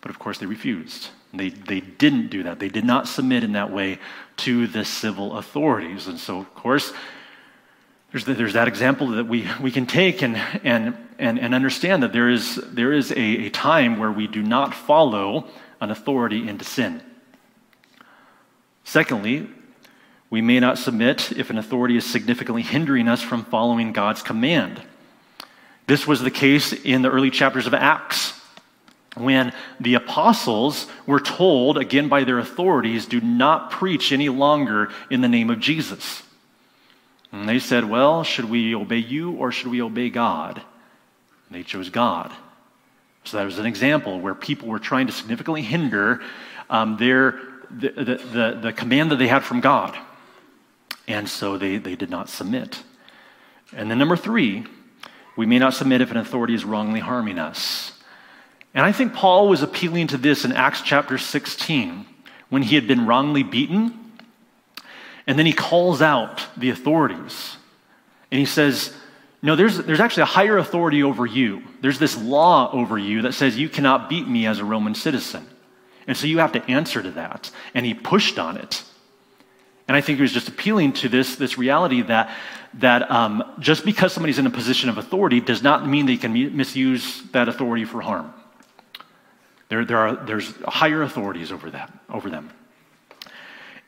But 0.00 0.10
of 0.10 0.18
course, 0.18 0.38
they 0.38 0.46
refused. 0.46 1.10
They, 1.32 1.50
they 1.50 1.78
didn't 1.78 2.30
do 2.30 2.42
that. 2.42 2.58
They 2.58 2.68
did 2.68 2.84
not 2.84 3.06
submit 3.06 3.44
in 3.44 3.52
that 3.52 3.70
way 3.70 4.00
to 4.38 4.66
the 4.66 4.84
civil 4.84 5.38
authorities. 5.38 6.08
And 6.08 6.18
so, 6.18 6.40
of 6.40 6.52
course, 6.56 6.92
there's, 8.10 8.24
the, 8.24 8.34
there's 8.34 8.54
that 8.54 8.66
example 8.66 9.06
that 9.10 9.28
we, 9.28 9.46
we 9.62 9.70
can 9.70 9.86
take 9.86 10.20
and, 10.20 10.36
and, 10.64 10.96
and, 11.20 11.38
and 11.38 11.54
understand 11.54 12.02
that 12.02 12.12
there 12.12 12.28
is, 12.28 12.56
there 12.56 12.92
is 12.92 13.12
a, 13.12 13.46
a 13.46 13.50
time 13.50 13.98
where 13.98 14.10
we 14.10 14.26
do 14.26 14.42
not 14.42 14.74
follow 14.74 15.46
an 15.80 15.90
authority 15.90 16.48
into 16.48 16.64
sin. 16.64 17.02
Secondly, 18.84 19.48
we 20.30 20.40
may 20.40 20.60
not 20.60 20.78
submit 20.78 21.32
if 21.32 21.50
an 21.50 21.58
authority 21.58 21.96
is 21.96 22.04
significantly 22.04 22.62
hindering 22.62 23.06
us 23.06 23.22
from 23.22 23.44
following 23.44 23.92
God's 23.92 24.22
command. 24.22 24.82
This 25.86 26.06
was 26.06 26.20
the 26.22 26.30
case 26.30 26.72
in 26.72 27.02
the 27.02 27.10
early 27.10 27.30
chapters 27.30 27.66
of 27.66 27.74
Acts 27.74 28.40
when 29.16 29.52
the 29.80 29.94
apostles 29.94 30.86
were 31.04 31.20
told, 31.20 31.76
again 31.76 32.08
by 32.08 32.24
their 32.24 32.38
authorities, 32.38 33.06
do 33.06 33.20
not 33.20 33.70
preach 33.70 34.12
any 34.12 34.28
longer 34.28 34.90
in 35.10 35.20
the 35.20 35.28
name 35.28 35.50
of 35.50 35.58
Jesus. 35.58 36.22
And 37.32 37.48
they 37.48 37.58
said, 37.58 37.90
Well, 37.90 38.22
should 38.22 38.48
we 38.48 38.74
obey 38.74 38.98
you 38.98 39.32
or 39.32 39.50
should 39.52 39.68
we 39.68 39.82
obey 39.82 40.10
God? 40.10 40.62
And 41.50 41.58
they 41.58 41.64
chose 41.64 41.90
God. 41.90 42.32
So 43.24 43.36
that 43.36 43.44
was 43.44 43.58
an 43.58 43.66
example 43.66 44.20
where 44.20 44.34
people 44.34 44.68
were 44.68 44.78
trying 44.78 45.08
to 45.08 45.12
significantly 45.12 45.62
hinder 45.62 46.22
um, 46.70 46.96
their, 46.96 47.40
the, 47.70 47.90
the, 47.90 48.14
the, 48.32 48.58
the 48.62 48.72
command 48.72 49.10
that 49.10 49.16
they 49.16 49.28
had 49.28 49.44
from 49.44 49.60
God. 49.60 49.98
And 51.06 51.28
so 51.28 51.58
they, 51.58 51.76
they 51.76 51.96
did 51.96 52.08
not 52.08 52.28
submit. 52.28 52.82
And 53.76 53.90
then, 53.90 53.98
number 53.98 54.16
three, 54.16 54.64
we 55.36 55.44
may 55.44 55.58
not 55.58 55.74
submit 55.74 56.00
if 56.00 56.10
an 56.10 56.16
authority 56.16 56.54
is 56.54 56.64
wrongly 56.64 57.00
harming 57.00 57.38
us. 57.38 57.92
And 58.72 58.86
I 58.86 58.92
think 58.92 59.12
Paul 59.12 59.48
was 59.48 59.62
appealing 59.62 60.06
to 60.08 60.16
this 60.16 60.44
in 60.44 60.52
Acts 60.52 60.80
chapter 60.82 61.18
16 61.18 62.06
when 62.48 62.62
he 62.62 62.76
had 62.76 62.86
been 62.86 63.06
wrongly 63.06 63.42
beaten 63.42 64.00
and 65.26 65.38
then 65.38 65.46
he 65.46 65.52
calls 65.52 66.02
out 66.02 66.44
the 66.56 66.70
authorities. 66.70 67.56
And 68.32 68.38
he 68.40 68.44
says, 68.44 68.92
No, 69.42 69.56
there's, 69.56 69.78
there's 69.78 70.00
actually 70.00 70.24
a 70.24 70.26
higher 70.26 70.58
authority 70.58 71.02
over 71.02 71.24
you. 71.24 71.62
There's 71.80 71.98
this 71.98 72.16
law 72.20 72.70
over 72.72 72.98
you 72.98 73.22
that 73.22 73.32
says 73.32 73.56
you 73.56 73.68
cannot 73.68 74.08
beat 74.08 74.28
me 74.28 74.46
as 74.46 74.58
a 74.58 74.64
Roman 74.64 74.94
citizen. 74.94 75.46
And 76.06 76.16
so 76.16 76.26
you 76.26 76.38
have 76.38 76.52
to 76.52 76.64
answer 76.70 77.02
to 77.02 77.10
that. 77.12 77.50
And 77.74 77.86
he 77.86 77.94
pushed 77.94 78.38
on 78.38 78.56
it. 78.56 78.82
And 79.88 79.96
I 79.96 80.02
think 80.02 80.16
he 80.16 80.22
was 80.22 80.32
just 80.32 80.48
appealing 80.48 80.92
to 80.94 81.08
this, 81.08 81.36
this 81.36 81.58
reality 81.58 82.02
that, 82.02 82.36
that 82.74 83.10
um, 83.10 83.42
just 83.58 83.84
because 83.84 84.12
somebody's 84.12 84.38
in 84.38 84.46
a 84.46 84.50
position 84.50 84.88
of 84.88 84.98
authority 84.98 85.40
does 85.40 85.62
not 85.62 85.88
mean 85.88 86.06
they 86.06 86.16
can 86.16 86.56
misuse 86.56 87.22
that 87.32 87.48
authority 87.48 87.84
for 87.84 88.00
harm. 88.00 88.32
There, 89.68 89.84
there 89.84 89.98
are, 89.98 90.16
there's 90.16 90.52
higher 90.66 91.02
authorities 91.02 91.50
over, 91.50 91.70
that, 91.70 91.92
over 92.08 92.28
them. 92.28 92.50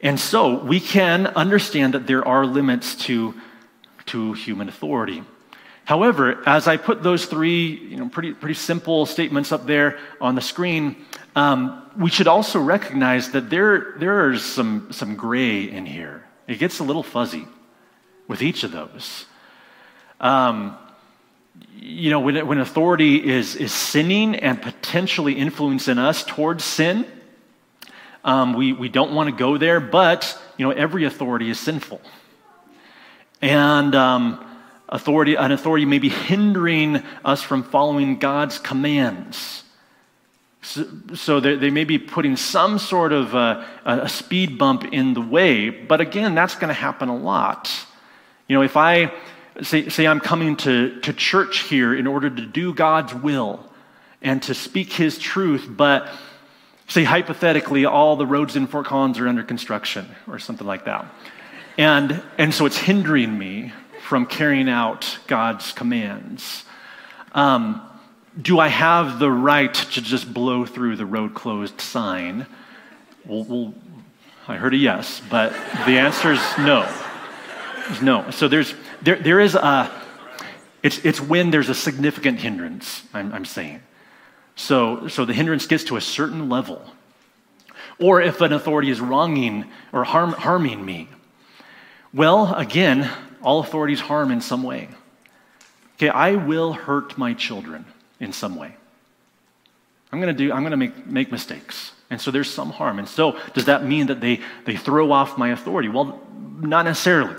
And 0.01 0.19
so 0.19 0.59
we 0.65 0.81
can 0.81 1.27
understand 1.29 1.95
that 1.95 2.07
there 2.07 2.27
are 2.27 2.47
limits 2.47 2.97
to, 3.07 3.35
to 4.07 4.33
human 4.33 4.69
authority. 4.69 5.23
However, 5.85 6.43
as 6.47 6.69
I 6.69 6.77
put 6.77 7.03
those 7.03 7.27
three 7.27 7.67
you 7.67 7.97
know, 7.97 8.09
pretty, 8.09 8.33
pretty 8.35 8.55
simple 8.55 9.05
statements 9.07 9.53
up 9.53 9.67
there 9.67 9.99
on 10.21 10.35
the 10.35 10.41
screen, 10.41 10.97
um, 11.35 11.83
we 11.97 12.11
should 12.11 12.29
also 12.29 12.61
recognize 12.61 13.33
that 13.33 13.51
there, 13.51 13.95
there 13.99 14.31
is 14.31 14.45
some, 14.45 14.89
some 14.93 15.17
gray 15.17 15.65
in 15.65 15.87
here. 15.87 16.25
It 16.47 16.59
gets 16.59 16.79
a 16.79 16.85
little 16.85 17.03
fuzzy 17.03 17.47
with 18.29 18.43
each 18.43 18.65
of 18.65 18.71
those. 18.71 19.27
Um, 20.21 20.77
you 21.75 22.11
know, 22.11 22.21
when, 22.21 22.47
when 22.47 22.59
authority 22.59 23.17
is, 23.17 23.57
is 23.57 23.73
sinning 23.73 24.37
and 24.37 24.61
potentially 24.63 25.35
influencing 25.35 25.99
us 25.99 26.25
towards 26.25 26.65
sin, 26.65 27.07
um, 28.25 28.55
we, 28.55 28.73
we 28.73 28.89
don't 28.89 29.13
want 29.15 29.29
to 29.29 29.37
go 29.37 29.59
there, 29.59 29.81
but, 29.81 30.41
you 30.57 30.65
know, 30.65 30.71
every 30.71 31.05
authority 31.05 31.51
is 31.51 31.59
sinful. 31.59 32.01
And 33.41 33.95
um, 33.97 34.45
authority, 34.93 35.35
an 35.35 35.51
authority 35.51 35.87
may 35.87 35.99
be 35.99 36.11
hindering 36.11 37.03
us 37.25 37.43
from 37.43 37.65
following 37.65 38.19
God's 38.19 38.59
commands. 38.59 39.65
So, 40.61 40.87
so 41.15 41.41
they, 41.41 41.57
they, 41.57 41.71
may 41.71 41.83
be 41.83 41.99
putting 41.99 42.37
some 42.37 42.79
sort 42.79 43.13
of 43.13 43.35
uh, 43.35 43.65
a, 43.85 44.01
a 44.03 44.09
speed 44.09 44.59
bump 44.59 44.85
in 44.85 45.15
the 45.15 45.21
way, 45.21 45.71
but 45.71 46.01
again, 46.01 46.37
that's 46.37 46.55
going 46.55 46.69
to 46.69 46.75
happen 46.75 47.09
a 47.09 47.17
lot. 47.17 47.73
You 48.47 48.57
know, 48.57 48.63
if 48.63 48.77
I 48.77 49.13
say, 49.63 49.89
say 49.89 50.07
I'm 50.07 50.21
coming 50.21 50.57
to, 50.59 51.01
to 51.01 51.13
church 51.13 51.61
here 51.61 51.93
in 51.95 52.07
order 52.07 52.31
to 52.31 52.47
do 52.47 52.73
God's 52.73 53.13
will 53.13 53.69
and 54.21 54.41
to 54.45 54.55
speak 54.55 54.93
His 54.93 55.19
truth, 55.19 55.67
but 55.69 56.09
say 56.87 57.03
hypothetically, 57.03 57.87
all 57.87 58.15
the 58.15 58.27
roads 58.27 58.55
in 58.55 58.69
Fort 58.69 58.87
Collins 58.87 59.19
are 59.19 59.27
under 59.27 59.43
construction 59.43 60.07
or 60.29 60.39
something 60.39 60.67
like 60.67 60.85
that. 60.85 61.07
And, 61.77 62.23
and 62.39 62.55
so 62.55 62.67
it's 62.67 62.79
hindering 62.79 63.37
me 63.37 63.73
from 64.13 64.27
carrying 64.27 64.69
out 64.69 65.19
God's 65.27 65.73
commands. 65.73 66.65
Um, 67.33 67.81
do 68.39 68.59
I 68.59 68.69
have 68.69 69.19
the 69.19 69.31
right 69.31 69.73
to 69.73 70.03
just 70.03 70.35
blow 70.35 70.67
through 70.67 70.97
the 70.97 71.07
road 71.07 71.33
closed 71.33 71.81
sign? 71.81 72.47
Well, 73.25 73.45
well, 73.45 73.75
I 74.47 74.57
heard 74.57 74.75
a 74.75 74.77
yes, 74.77 75.23
but 75.31 75.53
the 75.87 75.97
answer 75.97 76.33
is 76.33 76.43
no. 76.59 76.87
No. 78.03 78.31
So 78.33 78.49
there's, 78.49 78.75
there, 79.01 79.17
there 79.17 79.41
is 79.41 79.55
a, 79.55 79.91
it's, 80.83 81.03
it's 81.07 81.19
when 81.19 81.51
there's 81.51 81.71
a 81.71 81.75
significant 81.75 82.39
hindrance, 82.39 83.05
I'm, 83.15 83.33
I'm 83.33 83.47
saying. 83.47 83.81
So, 84.57 85.09
so 85.09 85.25
the 85.25 85.33
hindrance 85.33 85.67
gets 85.67 85.85
to 85.85 85.97
a 85.97 86.03
certain 86.03 86.51
level. 86.51 86.85
Or 87.99 88.21
if 88.21 88.43
an 88.43 88.53
authority 88.53 88.91
is 88.91 89.01
wronging 89.01 89.65
or 89.91 90.05
harm, 90.05 90.33
harming 90.33 90.85
me. 90.85 91.09
Well, 92.13 92.55
again, 92.55 93.11
all 93.43 93.61
authorities 93.61 94.01
harm 94.01 94.31
in 94.31 94.41
some 94.41 94.63
way. 94.63 94.89
Okay, 95.97 96.09
I 96.09 96.35
will 96.35 96.73
hurt 96.73 97.17
my 97.17 97.35
children 97.35 97.85
in 98.21 98.33
some 98.33 98.57
way. 98.57 98.77
I'm 100.11 100.21
going 100.21 100.35
to 100.35 100.39
do, 100.39 100.53
I'm 100.53 100.63
going 100.63 100.73
to 100.73 100.77
make, 100.77 101.07
make 101.07 101.33
mistakes. 101.33 101.93
And 102.11 102.21
so 102.21 102.31
there's 102.31 102.51
some 102.51 102.71
harm. 102.71 102.99
And 102.99 103.09
so 103.09 103.39
does 103.55 103.65
that 103.67 103.85
mean 103.85 104.09
that 104.09 104.21
they, 104.21 104.41
they 104.65 104.77
throw 104.77 105.13
off 105.13 105.39
my 105.39 105.51
authority? 105.51 105.89
Well, 105.89 106.21
not 106.61 106.85
necessarily. 106.85 107.35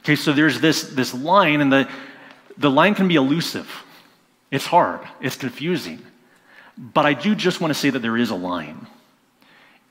Okay, 0.00 0.16
so 0.16 0.32
there's 0.32 0.60
this, 0.60 0.82
this 0.84 1.12
line, 1.12 1.60
and 1.60 1.70
the, 1.70 1.88
the 2.56 2.70
line 2.70 2.94
can 2.94 3.08
be 3.08 3.16
elusive. 3.16 3.68
It's 4.50 4.64
hard, 4.64 5.00
it's 5.20 5.36
confusing. 5.36 6.02
But 6.78 7.04
I 7.04 7.12
do 7.12 7.34
just 7.34 7.60
want 7.60 7.74
to 7.74 7.78
say 7.78 7.90
that 7.90 7.98
there 7.98 8.16
is 8.16 8.30
a 8.30 8.36
line. 8.36 8.86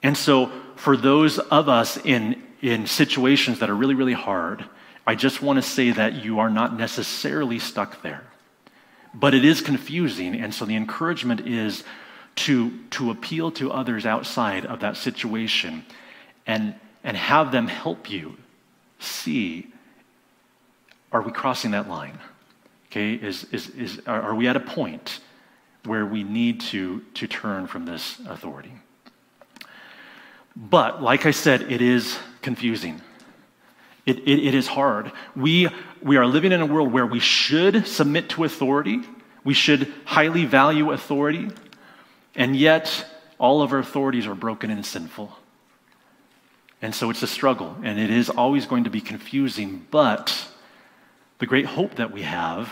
And 0.01 0.17
so, 0.17 0.51
for 0.75 0.95
those 0.95 1.37
of 1.39 1.69
us 1.69 1.97
in, 1.97 2.41
in 2.61 2.87
situations 2.87 3.59
that 3.59 3.69
are 3.69 3.75
really, 3.75 3.95
really 3.95 4.13
hard, 4.13 4.63
I 5.07 5.15
just 5.15 5.41
want 5.41 5.55
to 5.57 5.61
say 5.63 5.91
that 5.91 6.23
you 6.23 6.39
are 6.39 6.49
not 6.49 6.77
necessarily 6.77 7.59
stuck 7.59 8.01
there. 8.01 8.23
But 9.13 9.33
it 9.33 9.45
is 9.45 9.61
confusing. 9.61 10.35
And 10.35 10.53
so, 10.53 10.65
the 10.65 10.75
encouragement 10.75 11.47
is 11.47 11.85
to, 12.35 12.77
to 12.91 13.09
appeal 13.09 13.49
to 13.51 13.71
others 13.71 14.05
outside 14.05 14.65
of 14.65 14.81
that 14.81 14.97
situation 14.97 15.85
and, 16.45 16.75
and 17.03 17.15
have 17.15 17.51
them 17.51 17.67
help 17.67 18.11
you 18.11 18.37
see 18.99 19.71
are 21.11 21.21
we 21.21 21.31
crossing 21.31 21.71
that 21.71 21.87
line? 21.87 22.19
Okay, 22.91 23.13
is, 23.13 23.45
is, 23.45 23.69
is, 23.69 24.01
are 24.05 24.35
we 24.35 24.47
at 24.47 24.57
a 24.57 24.59
point 24.59 25.19
where 25.85 26.05
we 26.05 26.23
need 26.23 26.59
to, 26.59 27.01
to 27.13 27.27
turn 27.27 27.65
from 27.67 27.85
this 27.85 28.19
authority? 28.27 28.73
But, 30.55 31.01
like 31.01 31.25
I 31.25 31.31
said, 31.31 31.71
it 31.71 31.81
is 31.81 32.17
confusing. 32.41 33.01
It, 34.07 34.19
it, 34.19 34.39
it 34.47 34.55
is 34.55 34.65
hard. 34.65 35.11
We, 35.35 35.67
we 36.01 36.15
are 36.15 36.25
living 36.25 36.53
in 36.53 36.61
a 36.61 36.65
world 36.65 36.91
where 36.91 37.05
we 37.05 37.19
should 37.19 37.85
submit 37.85 38.29
to 38.29 38.45
authority, 38.45 39.01
we 39.43 39.53
should 39.53 39.93
highly 40.05 40.45
value 40.45 40.91
authority, 40.91 41.49
and 42.33 42.55
yet 42.55 43.05
all 43.37 43.61
of 43.61 43.73
our 43.73 43.79
authorities 43.79 44.25
are 44.25 44.33
broken 44.33 44.71
and 44.71 44.85
sinful. 44.85 45.37
And 46.81 46.95
so 46.95 47.09
it's 47.09 47.21
a 47.21 47.27
struggle, 47.27 47.75
and 47.83 47.99
it 47.99 48.09
is 48.09 48.29
always 48.29 48.65
going 48.65 48.85
to 48.85 48.89
be 48.89 49.01
confusing, 49.01 49.85
but 49.91 50.47
the 51.39 51.45
great 51.45 51.65
hope 51.65 51.95
that 51.95 52.11
we 52.11 52.21
have 52.21 52.71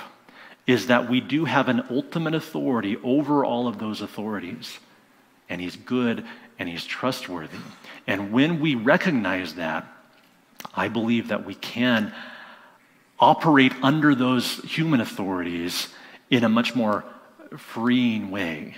is 0.65 0.87
that 0.87 1.09
we 1.09 1.19
do 1.19 1.45
have 1.45 1.67
an 1.67 1.83
ultimate 1.89 2.33
authority 2.33 2.97
over 3.03 3.43
all 3.43 3.67
of 3.67 3.77
those 3.77 4.01
authorities. 4.01 4.79
And 5.49 5.61
he's 5.61 5.75
good 5.75 6.25
and 6.57 6.67
he's 6.67 6.85
trustworthy. 6.85 7.57
And 8.07 8.31
when 8.31 8.59
we 8.59 8.73
recognize 8.73 9.55
that, 9.55 9.85
I 10.73 10.87
believe 10.87 11.29
that 11.29 11.45
we 11.45 11.55
can 11.55 12.13
operate 13.19 13.73
under 13.81 14.15
those 14.15 14.57
human 14.63 15.01
authorities 15.01 15.89
in 16.29 16.43
a 16.43 16.49
much 16.49 16.75
more 16.75 17.05
freeing 17.57 18.31
way. 18.31 18.75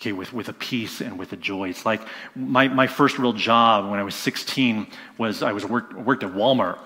Okay, 0.00 0.12
with, 0.12 0.32
with 0.32 0.48
a 0.48 0.52
peace 0.52 1.00
and 1.00 1.18
with 1.18 1.32
a 1.32 1.36
joy. 1.36 1.68
It's 1.68 1.86
like 1.86 2.02
my, 2.34 2.68
my 2.68 2.86
first 2.86 3.18
real 3.18 3.32
job 3.32 3.88
when 3.90 3.98
I 3.98 4.02
was 4.02 4.14
16 4.14 4.86
was 5.16 5.42
I 5.42 5.52
was 5.52 5.64
worked, 5.64 5.94
worked 5.94 6.24
at 6.24 6.32
Walmart. 6.32 6.78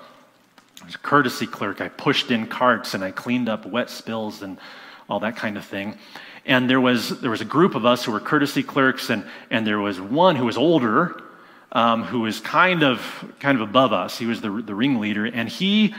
I 0.83 0.85
was 0.85 0.95
a 0.95 0.99
courtesy 0.99 1.47
clerk. 1.47 1.81
I 1.81 1.88
pushed 1.88 2.31
in 2.31 2.47
carts 2.47 2.95
and 2.95 3.03
I 3.03 3.11
cleaned 3.11 3.49
up 3.49 3.67
wet 3.67 3.91
spills 3.91 4.43
and 4.43 4.59
all 5.09 5.21
that 5.21 5.37
kind 5.37 5.57
of 5.57 5.64
thing. 5.64 5.99
And 6.45 6.69
there 6.69 6.81
was, 6.81 7.21
there 7.21 7.31
was 7.31 7.41
a 7.41 7.47
group 7.47 7.75
of 7.75 7.85
us 7.85 8.05
who 8.05 8.12
were 8.12 8.21
courtesy 8.21 8.62
clerks, 8.62 9.11
and, 9.11 9.25
and 9.51 9.67
there 9.67 9.79
was 9.79 10.01
one 10.01 10.35
who 10.35 10.47
was 10.47 10.57
older, 10.57 11.23
um, 11.73 12.05
who 12.05 12.21
was 12.21 12.41
kind 12.41 12.83
of, 12.83 13.01
kind 13.41 13.61
of 13.61 13.69
above 13.69 13.93
us. 13.93 14.19
He 14.19 14.27
was 14.27 14.41
the, 14.41 14.51
the 14.51 14.75
ringleader, 14.75 15.27
and 15.27 15.49
he, 15.49 15.95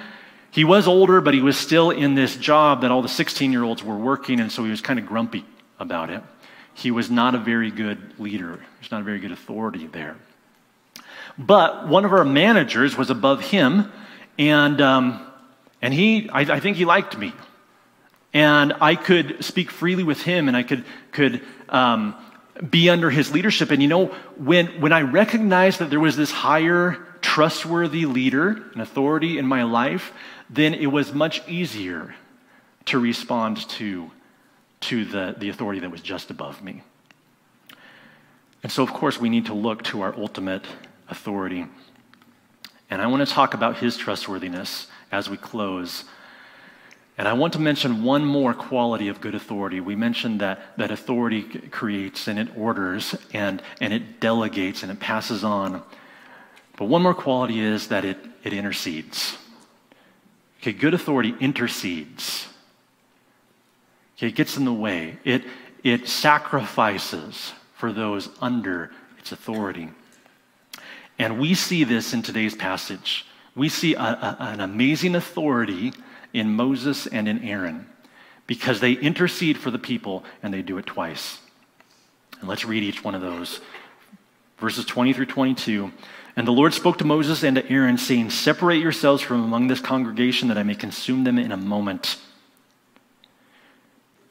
he 0.51 0.63
was 0.63 0.87
older, 0.87 1.21
but 1.21 1.33
he 1.33 1.41
was 1.41 1.57
still 1.57 1.91
in 1.91 2.15
this 2.15 2.35
job 2.35 2.81
that 2.81 2.91
all 2.91 3.01
the 3.01 3.09
16 3.09 3.51
year 3.51 3.63
olds 3.63 3.83
were 3.83 3.97
working, 3.97 4.39
and 4.39 4.51
so 4.51 4.63
he 4.63 4.71
was 4.71 4.81
kind 4.81 4.99
of 4.99 5.05
grumpy 5.05 5.45
about 5.79 6.09
it. 6.09 6.23
He 6.73 6.91
was 6.91 7.11
not 7.11 7.35
a 7.35 7.37
very 7.37 7.71
good 7.71 8.19
leader, 8.19 8.53
he 8.53 8.79
was 8.81 8.91
not 8.91 9.01
a 9.01 9.03
very 9.03 9.19
good 9.19 9.31
authority 9.31 9.87
there. 9.87 10.15
But 11.37 11.87
one 11.87 12.03
of 12.03 12.11
our 12.11 12.25
managers 12.25 12.97
was 12.97 13.09
above 13.09 13.41
him, 13.41 13.91
and, 14.37 14.81
um, 14.81 15.25
and 15.81 15.93
he, 15.93 16.29
I, 16.29 16.41
I, 16.41 16.59
think 16.59 16.75
he 16.75 16.85
liked 16.85 17.17
me. 17.17 17.33
And 18.33 18.73
I 18.81 18.95
could 18.95 19.43
speak 19.43 19.71
freely 19.71 20.03
with 20.03 20.21
him 20.21 20.47
and 20.47 20.55
I 20.55 20.63
could, 20.63 20.85
could 21.11 21.41
um, 21.67 22.15
be 22.67 22.89
under 22.89 23.09
his 23.09 23.31
leadership. 23.31 23.71
And 23.71 23.81
you 23.81 23.87
know, 23.87 24.07
when, 24.37 24.81
when 24.81 24.91
I 24.91 25.01
recognized 25.01 25.79
that 25.79 25.89
there 25.89 25.99
was 25.99 26.17
this 26.17 26.31
higher, 26.31 26.97
trustworthy 27.21 28.05
leader 28.05 28.63
and 28.73 28.81
authority 28.81 29.37
in 29.37 29.45
my 29.45 29.63
life, 29.63 30.11
then 30.49 30.73
it 30.73 30.87
was 30.87 31.13
much 31.13 31.47
easier 31.47 32.15
to 32.85 32.99
respond 32.99 33.57
to, 33.69 34.11
to 34.81 35.05
the, 35.05 35.35
the 35.37 35.49
authority 35.49 35.79
that 35.81 35.91
was 35.91 36.01
just 36.01 36.31
above 36.31 36.61
me. 36.61 36.83
And 38.63 38.71
so, 38.71 38.83
of 38.83 38.91
course, 38.91 39.19
we 39.19 39.29
need 39.29 39.45
to 39.45 39.53
look 39.53 39.83
to 39.83 40.01
our 40.01 40.13
ultimate 40.17 40.65
authority. 41.07 41.65
And 42.89 43.01
I 43.01 43.07
want 43.07 43.25
to 43.25 43.33
talk 43.33 43.53
about 43.53 43.77
his 43.77 43.95
trustworthiness 43.95 44.87
as 45.11 45.29
we 45.29 45.37
close. 45.37 46.03
And 47.19 47.27
I 47.27 47.33
want 47.33 47.51
to 47.51 47.59
mention 47.59 48.03
one 48.05 48.23
more 48.23 48.53
quality 48.53 49.09
of 49.09 49.19
good 49.19 49.35
authority. 49.35 49.81
We 49.81 49.93
mentioned 49.93 50.39
that, 50.39 50.77
that 50.77 50.89
authority 50.89 51.43
creates 51.43 52.29
and 52.29 52.39
it 52.39 52.47
orders 52.55 53.13
and, 53.33 53.61
and 53.81 53.91
it 53.91 54.21
delegates 54.21 54.83
and 54.83 54.91
it 54.91 55.01
passes 55.01 55.43
on. 55.43 55.83
But 56.77 56.85
one 56.85 57.01
more 57.01 57.13
quality 57.13 57.59
is 57.59 57.89
that 57.89 58.05
it, 58.05 58.17
it 58.45 58.53
intercedes. 58.53 59.37
Okay, 60.61 60.71
good 60.71 60.93
authority 60.93 61.35
intercedes. 61.41 62.47
Okay, 64.17 64.27
it 64.27 64.35
gets 64.35 64.55
in 64.55 64.63
the 64.63 64.71
way. 64.71 65.17
It, 65.25 65.43
it 65.83 66.07
sacrifices 66.07 67.51
for 67.75 67.91
those 67.91 68.29
under 68.39 68.91
its 69.17 69.33
authority. 69.33 69.89
And 71.17 71.37
we 71.37 71.53
see 71.53 71.83
this 71.83 72.13
in 72.13 72.21
today's 72.21 72.55
passage. 72.55 73.25
We 73.55 73.67
see 73.67 73.95
a, 73.95 73.99
a, 73.99 74.37
an 74.39 74.61
amazing 74.61 75.15
authority 75.15 75.91
in 76.33 76.55
Moses 76.55 77.07
and 77.07 77.27
in 77.27 77.43
Aaron 77.43 77.87
because 78.47 78.79
they 78.79 78.93
intercede 78.93 79.57
for 79.59 79.69
the 79.69 79.77
people 79.77 80.23
and 80.41 80.51
they 80.51 80.63
do 80.63 80.79
it 80.79 80.85
twice. 80.87 81.39
And 82.39 82.49
let's 82.49 82.65
read 82.65 82.83
each 82.83 83.03
one 83.03 83.13
of 83.13 83.21
those. 83.21 83.59
Verses 84.57 84.85
20 84.85 85.13
through 85.13 85.27
22. 85.27 85.91
And 86.35 86.47
the 86.47 86.51
Lord 86.51 86.73
spoke 86.73 86.97
to 86.97 87.05
Moses 87.05 87.43
and 87.43 87.57
to 87.57 87.71
Aaron, 87.71 87.97
saying, 87.97 88.31
Separate 88.31 88.81
yourselves 88.81 89.21
from 89.21 89.43
among 89.43 89.67
this 89.67 89.79
congregation 89.79 90.47
that 90.47 90.57
I 90.57 90.63
may 90.63 90.73
consume 90.73 91.25
them 91.25 91.37
in 91.37 91.51
a 91.51 91.57
moment. 91.57 92.17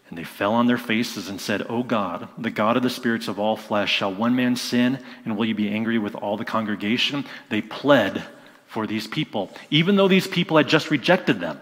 And 0.08 0.16
they 0.16 0.24
fell 0.24 0.54
on 0.54 0.66
their 0.66 0.78
faces 0.78 1.28
and 1.28 1.40
said, 1.40 1.66
O 1.68 1.82
God, 1.82 2.28
the 2.38 2.50
God 2.50 2.76
of 2.76 2.82
the 2.82 2.90
spirits 2.90 3.28
of 3.28 3.38
all 3.38 3.56
flesh, 3.56 3.92
shall 3.92 4.12
one 4.12 4.34
man 4.34 4.56
sin, 4.56 4.98
and 5.24 5.36
will 5.36 5.44
you 5.44 5.54
be 5.54 5.68
angry 5.68 5.98
with 5.98 6.14
all 6.14 6.36
the 6.36 6.44
congregation? 6.44 7.26
They 7.50 7.60
pled 7.60 8.24
for 8.66 8.86
these 8.86 9.06
people, 9.06 9.50
even 9.70 9.96
though 9.96 10.08
these 10.08 10.26
people 10.26 10.56
had 10.56 10.68
just 10.68 10.90
rejected 10.90 11.40
them. 11.40 11.60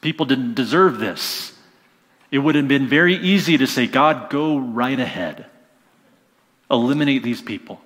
People 0.00 0.26
didn't 0.26 0.54
deserve 0.54 0.98
this. 0.98 1.52
It 2.30 2.38
would 2.38 2.54
have 2.54 2.66
been 2.66 2.88
very 2.88 3.16
easy 3.16 3.58
to 3.58 3.66
say, 3.66 3.86
God, 3.86 4.30
go 4.30 4.56
right 4.58 4.98
ahead, 4.98 5.46
eliminate 6.70 7.22
these 7.22 7.42
people. 7.42 7.80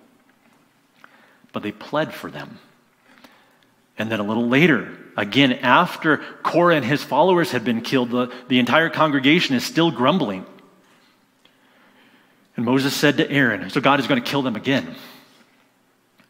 But 1.52 1.62
they 1.62 1.72
pled 1.72 2.14
for 2.14 2.30
them. 2.30 2.59
And 3.98 4.11
then 4.11 4.20
a 4.20 4.22
little 4.22 4.46
later, 4.46 4.96
again, 5.16 5.52
after 5.54 6.18
Korah 6.42 6.76
and 6.76 6.84
his 6.84 7.02
followers 7.02 7.50
had 7.50 7.64
been 7.64 7.80
killed, 7.80 8.11
the, 8.11 8.32
the 8.48 8.59
entire 8.59 8.90
congregation 8.90 9.57
is 9.57 9.64
still 9.64 9.90
grumbling. 9.90 10.46
And 12.57 12.64
Moses 12.64 12.94
said 12.94 13.16
to 13.16 13.30
Aaron, 13.30 13.68
So 13.70 13.80
God 13.80 14.00
is 14.00 14.07
going 14.07 14.22
to 14.22 14.28
kill 14.28 14.42
them 14.42 14.57
again. 14.57 14.94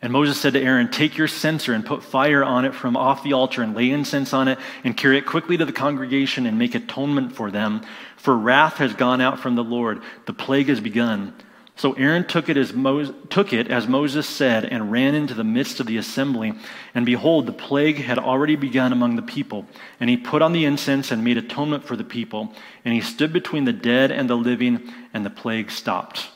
And 0.02 0.12
Moses 0.12 0.38
said 0.38 0.52
to 0.52 0.60
Aaron, 0.60 0.90
Take 0.90 1.16
your 1.16 1.28
censer 1.28 1.72
and 1.72 1.84
put 1.84 2.02
fire 2.02 2.44
on 2.44 2.64
it 2.64 2.74
from 2.74 2.96
off 2.96 3.22
the 3.22 3.32
altar 3.32 3.62
and 3.62 3.74
lay 3.74 3.90
incense 3.90 4.32
on 4.32 4.46
it 4.48 4.58
and 4.84 4.96
carry 4.96 5.16
it 5.16 5.26
quickly 5.26 5.56
to 5.56 5.64
the 5.64 5.72
congregation 5.72 6.46
and 6.46 6.58
make 6.58 6.74
atonement 6.74 7.34
for 7.34 7.50
them. 7.50 7.82
For 8.16 8.36
wrath 8.36 8.76
has 8.76 8.92
gone 8.94 9.20
out 9.20 9.40
from 9.40 9.56
the 9.56 9.64
Lord. 9.64 10.02
The 10.26 10.34
plague 10.34 10.68
has 10.68 10.80
begun. 10.80 11.34
So 11.76 11.92
Aaron 11.92 12.26
took 12.26 12.48
it, 12.48 12.56
as 12.56 12.72
Mo- 12.72 13.12
took 13.28 13.52
it 13.52 13.68
as 13.68 13.86
Moses 13.86 14.26
said 14.26 14.64
and 14.64 14.90
ran 14.90 15.14
into 15.14 15.34
the 15.34 15.44
midst 15.44 15.78
of 15.78 15.86
the 15.86 15.98
assembly. 15.98 16.54
And 16.94 17.04
behold, 17.04 17.46
the 17.46 17.52
plague 17.52 17.96
had 17.96 18.18
already 18.18 18.56
begun 18.56 18.92
among 18.92 19.16
the 19.16 19.22
people. 19.22 19.66
And 20.00 20.08
he 20.08 20.16
put 20.16 20.40
on 20.40 20.52
the 20.52 20.64
incense 20.64 21.10
and 21.10 21.22
made 21.22 21.36
atonement 21.36 21.84
for 21.84 21.94
the 21.94 22.04
people. 22.04 22.54
And 22.84 22.94
he 22.94 23.02
stood 23.02 23.32
between 23.32 23.66
the 23.66 23.74
dead 23.74 24.10
and 24.10 24.28
the 24.28 24.36
living, 24.36 24.90
and 25.12 25.24
the 25.24 25.30
plague 25.30 25.70
stopped. 25.70 26.28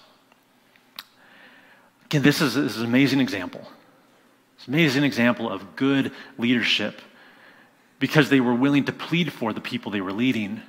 Again, 2.11 2.23
this 2.23 2.41
is, 2.41 2.55
this 2.55 2.75
is 2.75 2.81
an 2.81 2.87
amazing 2.87 3.21
example. 3.21 3.61
It's 4.57 4.67
an 4.67 4.75
amazing 4.75 5.05
example 5.05 5.49
of 5.49 5.77
good 5.77 6.11
leadership 6.39 7.01
because 8.01 8.31
they 8.31 8.41
were 8.41 8.53
willing 8.53 8.87
to 8.87 8.93
plead 8.93 9.33
for 9.33 9.53
the 9.53 9.61
people 9.61 9.93
they 9.93 10.01
were 10.01 10.13
leading 10.13 10.61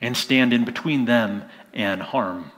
and 0.00 0.16
stand 0.16 0.52
in 0.52 0.64
between 0.64 1.04
them 1.04 1.44
and 1.72 2.02
harm. 2.02 2.50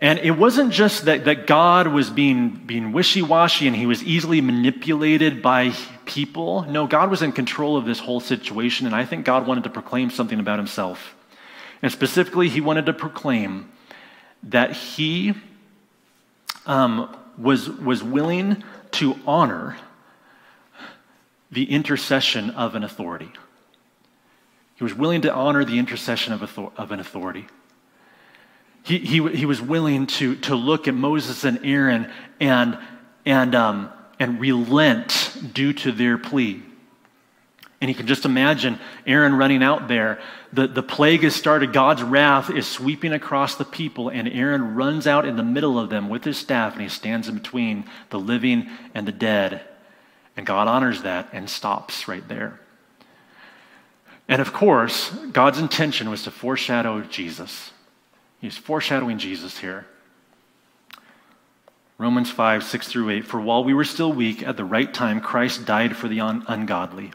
And 0.00 0.18
it 0.18 0.32
wasn't 0.32 0.72
just 0.72 1.04
that, 1.04 1.26
that 1.26 1.46
God 1.46 1.86
was 1.86 2.10
being, 2.10 2.50
being 2.66 2.90
wishy 2.90 3.22
washy 3.22 3.68
and 3.68 3.76
he 3.76 3.86
was 3.86 4.02
easily 4.02 4.40
manipulated 4.40 5.42
by 5.42 5.74
people. 6.06 6.62
No, 6.62 6.88
God 6.88 7.08
was 7.08 7.22
in 7.22 7.30
control 7.30 7.76
of 7.76 7.84
this 7.84 8.00
whole 8.00 8.18
situation, 8.18 8.86
and 8.88 8.96
I 8.96 9.04
think 9.04 9.24
God 9.24 9.46
wanted 9.46 9.62
to 9.62 9.70
proclaim 9.70 10.10
something 10.10 10.40
about 10.40 10.58
himself. 10.58 11.14
And 11.82 11.92
specifically, 11.92 12.48
he 12.48 12.60
wanted 12.60 12.86
to 12.86 12.92
proclaim 12.92 13.70
that 14.42 14.72
he 14.72 15.34
um, 16.66 17.14
was, 17.38 17.68
was 17.68 18.02
willing 18.02 18.62
to 18.92 19.18
honor 19.26 19.76
the 21.50 21.70
intercession 21.70 22.50
of 22.50 22.74
an 22.74 22.84
authority. 22.84 23.30
He 24.76 24.84
was 24.84 24.94
willing 24.94 25.22
to 25.22 25.32
honor 25.32 25.64
the 25.64 25.78
intercession 25.78 26.32
of, 26.32 26.42
author- 26.42 26.72
of 26.76 26.90
an 26.90 27.00
authority. 27.00 27.46
He, 28.82 28.98
he, 28.98 29.26
he 29.30 29.46
was 29.46 29.62
willing 29.62 30.06
to, 30.08 30.36
to 30.36 30.54
look 30.54 30.88
at 30.88 30.94
Moses 30.94 31.44
and 31.44 31.60
Aaron 31.64 32.10
and, 32.40 32.78
and, 33.24 33.54
um, 33.54 33.90
and 34.18 34.40
relent 34.40 35.36
due 35.54 35.72
to 35.72 35.92
their 35.92 36.18
plea. 36.18 36.62
And 37.84 37.90
you 37.90 37.94
can 37.94 38.06
just 38.06 38.24
imagine 38.24 38.78
Aaron 39.06 39.34
running 39.34 39.62
out 39.62 39.88
there. 39.88 40.18
The, 40.54 40.66
the 40.66 40.82
plague 40.82 41.22
has 41.22 41.34
started. 41.34 41.74
God's 41.74 42.02
wrath 42.02 42.48
is 42.48 42.66
sweeping 42.66 43.12
across 43.12 43.56
the 43.56 43.66
people, 43.66 44.08
and 44.08 44.26
Aaron 44.26 44.74
runs 44.74 45.06
out 45.06 45.26
in 45.26 45.36
the 45.36 45.42
middle 45.42 45.78
of 45.78 45.90
them 45.90 46.08
with 46.08 46.24
his 46.24 46.38
staff, 46.38 46.72
and 46.72 46.80
he 46.80 46.88
stands 46.88 47.28
in 47.28 47.34
between 47.34 47.84
the 48.08 48.18
living 48.18 48.70
and 48.94 49.06
the 49.06 49.12
dead. 49.12 49.60
And 50.34 50.46
God 50.46 50.66
honors 50.66 51.02
that 51.02 51.28
and 51.34 51.50
stops 51.50 52.08
right 52.08 52.26
there. 52.26 52.58
And 54.28 54.40
of 54.40 54.54
course, 54.54 55.10
God's 55.10 55.58
intention 55.58 56.08
was 56.08 56.22
to 56.22 56.30
foreshadow 56.30 57.02
Jesus. 57.02 57.70
He's 58.40 58.56
foreshadowing 58.56 59.18
Jesus 59.18 59.58
here. 59.58 59.84
Romans 61.98 62.30
5, 62.30 62.64
6 62.64 62.88
through 62.88 63.10
8. 63.10 63.26
For 63.26 63.42
while 63.42 63.62
we 63.62 63.74
were 63.74 63.84
still 63.84 64.14
weak, 64.14 64.42
at 64.42 64.56
the 64.56 64.64
right 64.64 64.94
time, 64.94 65.20
Christ 65.20 65.66
died 65.66 65.98
for 65.98 66.08
the 66.08 66.20
un- 66.20 66.46
ungodly. 66.48 67.12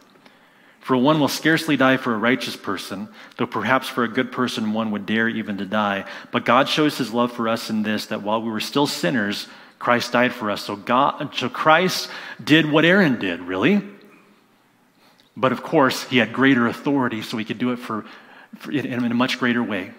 For 0.90 0.98
one 0.98 1.20
will 1.20 1.28
scarcely 1.28 1.78
die 1.78 1.98
for 1.98 2.16
a 2.16 2.18
righteous 2.18 2.56
person, 2.56 3.10
though 3.38 3.46
perhaps 3.46 3.88
for 3.88 4.04
a 4.04 4.08
good 4.08 4.32
person 4.32 4.74
one 4.74 4.90
would 4.90 5.06
dare 5.06 5.30
even 5.30 5.60
to 5.60 5.66
die. 5.66 6.06
But 6.32 6.46
God 6.46 6.68
shows 6.68 6.98
his 6.98 7.14
love 7.14 7.32
for 7.32 7.48
us 7.48 7.70
in 7.70 7.84
this, 7.84 8.08
that 8.08 8.24
while 8.24 8.42
we 8.42 8.50
were 8.50 8.60
still 8.60 8.88
sinners, 8.88 9.48
Christ 9.78 10.14
died 10.14 10.34
for 10.34 10.50
us. 10.50 10.64
So, 10.64 10.76
God, 10.76 11.36
so 11.36 11.48
Christ 11.48 12.10
did 12.44 12.72
what 12.72 12.86
Aaron 12.86 13.20
did, 13.20 13.42
really. 13.42 13.84
But 15.38 15.52
of 15.52 15.62
course, 15.62 16.06
he 16.06 16.18
had 16.18 16.34
greater 16.34 16.66
authority, 16.66 17.22
so 17.22 17.38
he 17.38 17.46
could 17.46 17.60
do 17.60 17.72
it 17.72 17.78
for, 17.78 18.04
for 18.58 18.72
in, 18.72 18.88
in 18.88 19.12
a 19.12 19.14
much 19.14 19.38
greater 19.38 19.62
way. 19.62 19.92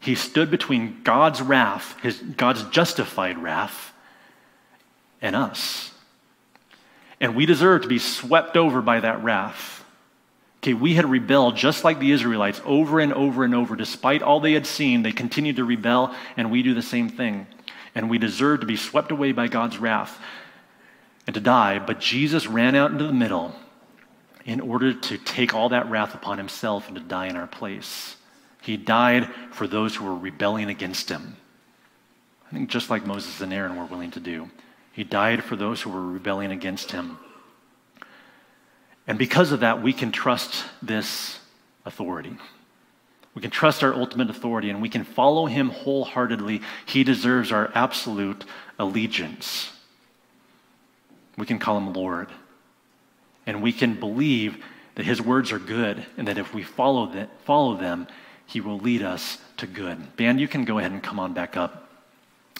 He 0.00 0.16
stood 0.16 0.50
between 0.50 1.04
God's 1.04 1.40
wrath, 1.40 1.96
his, 2.02 2.18
God's 2.18 2.64
justified 2.64 3.38
wrath, 3.38 3.92
and 5.20 5.36
us. 5.36 5.92
And 7.20 7.36
we 7.36 7.46
deserve 7.46 7.82
to 7.82 7.88
be 7.88 8.00
swept 8.00 8.56
over 8.56 8.82
by 8.82 8.98
that 8.98 9.22
wrath. 9.22 9.78
Okay, 10.62 10.74
we 10.74 10.94
had 10.94 11.10
rebelled 11.10 11.56
just 11.56 11.82
like 11.82 11.98
the 11.98 12.12
Israelites 12.12 12.60
over 12.64 13.00
and 13.00 13.12
over 13.12 13.42
and 13.42 13.52
over. 13.52 13.74
Despite 13.74 14.22
all 14.22 14.38
they 14.38 14.52
had 14.52 14.66
seen, 14.66 15.02
they 15.02 15.10
continued 15.10 15.56
to 15.56 15.64
rebel, 15.64 16.14
and 16.36 16.52
we 16.52 16.62
do 16.62 16.72
the 16.72 16.82
same 16.82 17.08
thing. 17.08 17.48
And 17.96 18.08
we 18.08 18.18
deserve 18.18 18.60
to 18.60 18.66
be 18.66 18.76
swept 18.76 19.10
away 19.10 19.32
by 19.32 19.48
God's 19.48 19.78
wrath 19.78 20.20
and 21.26 21.34
to 21.34 21.40
die. 21.40 21.80
But 21.80 21.98
Jesus 21.98 22.46
ran 22.46 22.76
out 22.76 22.92
into 22.92 23.04
the 23.04 23.12
middle 23.12 23.56
in 24.44 24.60
order 24.60 24.94
to 24.94 25.18
take 25.18 25.52
all 25.52 25.70
that 25.70 25.90
wrath 25.90 26.14
upon 26.14 26.38
himself 26.38 26.86
and 26.86 26.96
to 26.96 27.02
die 27.02 27.26
in 27.26 27.36
our 27.36 27.48
place. 27.48 28.16
He 28.60 28.76
died 28.76 29.28
for 29.50 29.66
those 29.66 29.96
who 29.96 30.04
were 30.04 30.16
rebelling 30.16 30.68
against 30.68 31.08
him. 31.08 31.36
I 32.46 32.54
think 32.54 32.70
just 32.70 32.88
like 32.88 33.04
Moses 33.04 33.40
and 33.40 33.52
Aaron 33.52 33.76
were 33.76 33.86
willing 33.86 34.12
to 34.12 34.20
do. 34.20 34.48
He 34.92 35.02
died 35.02 35.42
for 35.42 35.56
those 35.56 35.82
who 35.82 35.90
were 35.90 36.06
rebelling 36.06 36.52
against 36.52 36.92
him. 36.92 37.18
And 39.06 39.18
because 39.18 39.52
of 39.52 39.60
that, 39.60 39.82
we 39.82 39.92
can 39.92 40.12
trust 40.12 40.64
this 40.80 41.38
authority. 41.84 42.36
We 43.34 43.42
can 43.42 43.50
trust 43.50 43.82
our 43.82 43.94
ultimate 43.94 44.30
authority 44.30 44.70
and 44.70 44.82
we 44.82 44.88
can 44.88 45.04
follow 45.04 45.46
him 45.46 45.70
wholeheartedly. 45.70 46.60
He 46.86 47.02
deserves 47.02 47.50
our 47.50 47.70
absolute 47.74 48.44
allegiance. 48.78 49.72
We 51.36 51.46
can 51.46 51.58
call 51.58 51.78
him 51.78 51.92
Lord. 51.92 52.28
And 53.46 53.62
we 53.62 53.72
can 53.72 53.98
believe 53.98 54.62
that 54.94 55.06
his 55.06 55.20
words 55.20 55.50
are 55.50 55.58
good 55.58 56.04
and 56.16 56.28
that 56.28 56.38
if 56.38 56.54
we 56.54 56.62
follow, 56.62 57.06
the, 57.06 57.28
follow 57.44 57.76
them, 57.76 58.06
he 58.46 58.60
will 58.60 58.78
lead 58.78 59.02
us 59.02 59.38
to 59.56 59.66
good. 59.66 60.14
Band, 60.16 60.38
you 60.38 60.46
can 60.46 60.64
go 60.64 60.78
ahead 60.78 60.92
and 60.92 61.02
come 61.02 61.18
on 61.18 61.32
back 61.32 61.56
up. 61.56 61.88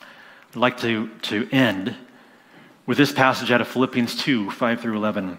I'd 0.01 0.57
like 0.57 0.81
to, 0.81 1.09
to 1.23 1.49
end 1.53 1.95
with 2.87 2.99
this 2.99 3.13
passage 3.13 3.51
out 3.51 3.61
of 3.61 3.69
Philippians 3.69 4.17
2 4.17 4.51
5 4.51 4.81
through 4.81 4.97
11. 4.97 5.39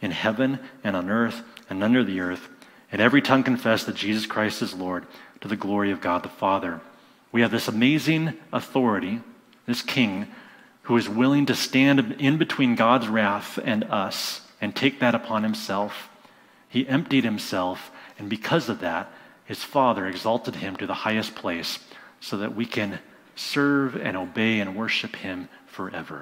in 0.00 0.10
heaven 0.10 0.58
and 0.82 0.96
on 0.96 1.10
earth 1.10 1.42
and 1.70 1.82
under 1.82 2.04
the 2.04 2.20
earth, 2.20 2.48
and 2.92 3.00
every 3.00 3.22
tongue 3.22 3.42
confess 3.42 3.84
that 3.84 3.96
Jesus 3.96 4.26
Christ 4.26 4.62
is 4.62 4.74
Lord 4.74 5.06
to 5.40 5.48
the 5.48 5.56
glory 5.56 5.90
of 5.90 6.00
God 6.00 6.22
the 6.22 6.28
Father. 6.28 6.80
We 7.32 7.40
have 7.40 7.50
this 7.50 7.68
amazing 7.68 8.34
authority, 8.52 9.20
this 9.66 9.82
king, 9.82 10.28
who 10.82 10.96
is 10.96 11.08
willing 11.08 11.46
to 11.46 11.54
stand 11.54 12.16
in 12.18 12.36
between 12.38 12.74
God's 12.74 13.08
wrath 13.08 13.58
and 13.64 13.84
us 13.84 14.42
and 14.60 14.74
take 14.74 15.00
that 15.00 15.14
upon 15.14 15.42
himself. 15.42 16.08
He 16.68 16.86
emptied 16.86 17.24
himself, 17.24 17.90
and 18.18 18.28
because 18.28 18.68
of 18.68 18.80
that, 18.80 19.10
his 19.44 19.62
Father 19.62 20.06
exalted 20.06 20.56
him 20.56 20.76
to 20.76 20.86
the 20.86 20.94
highest 20.94 21.34
place 21.34 21.78
so 22.20 22.36
that 22.38 22.54
we 22.54 22.66
can 22.66 23.00
serve 23.36 23.96
and 23.96 24.16
obey 24.16 24.60
and 24.60 24.76
worship 24.76 25.16
him 25.16 25.48
forever. 25.66 26.12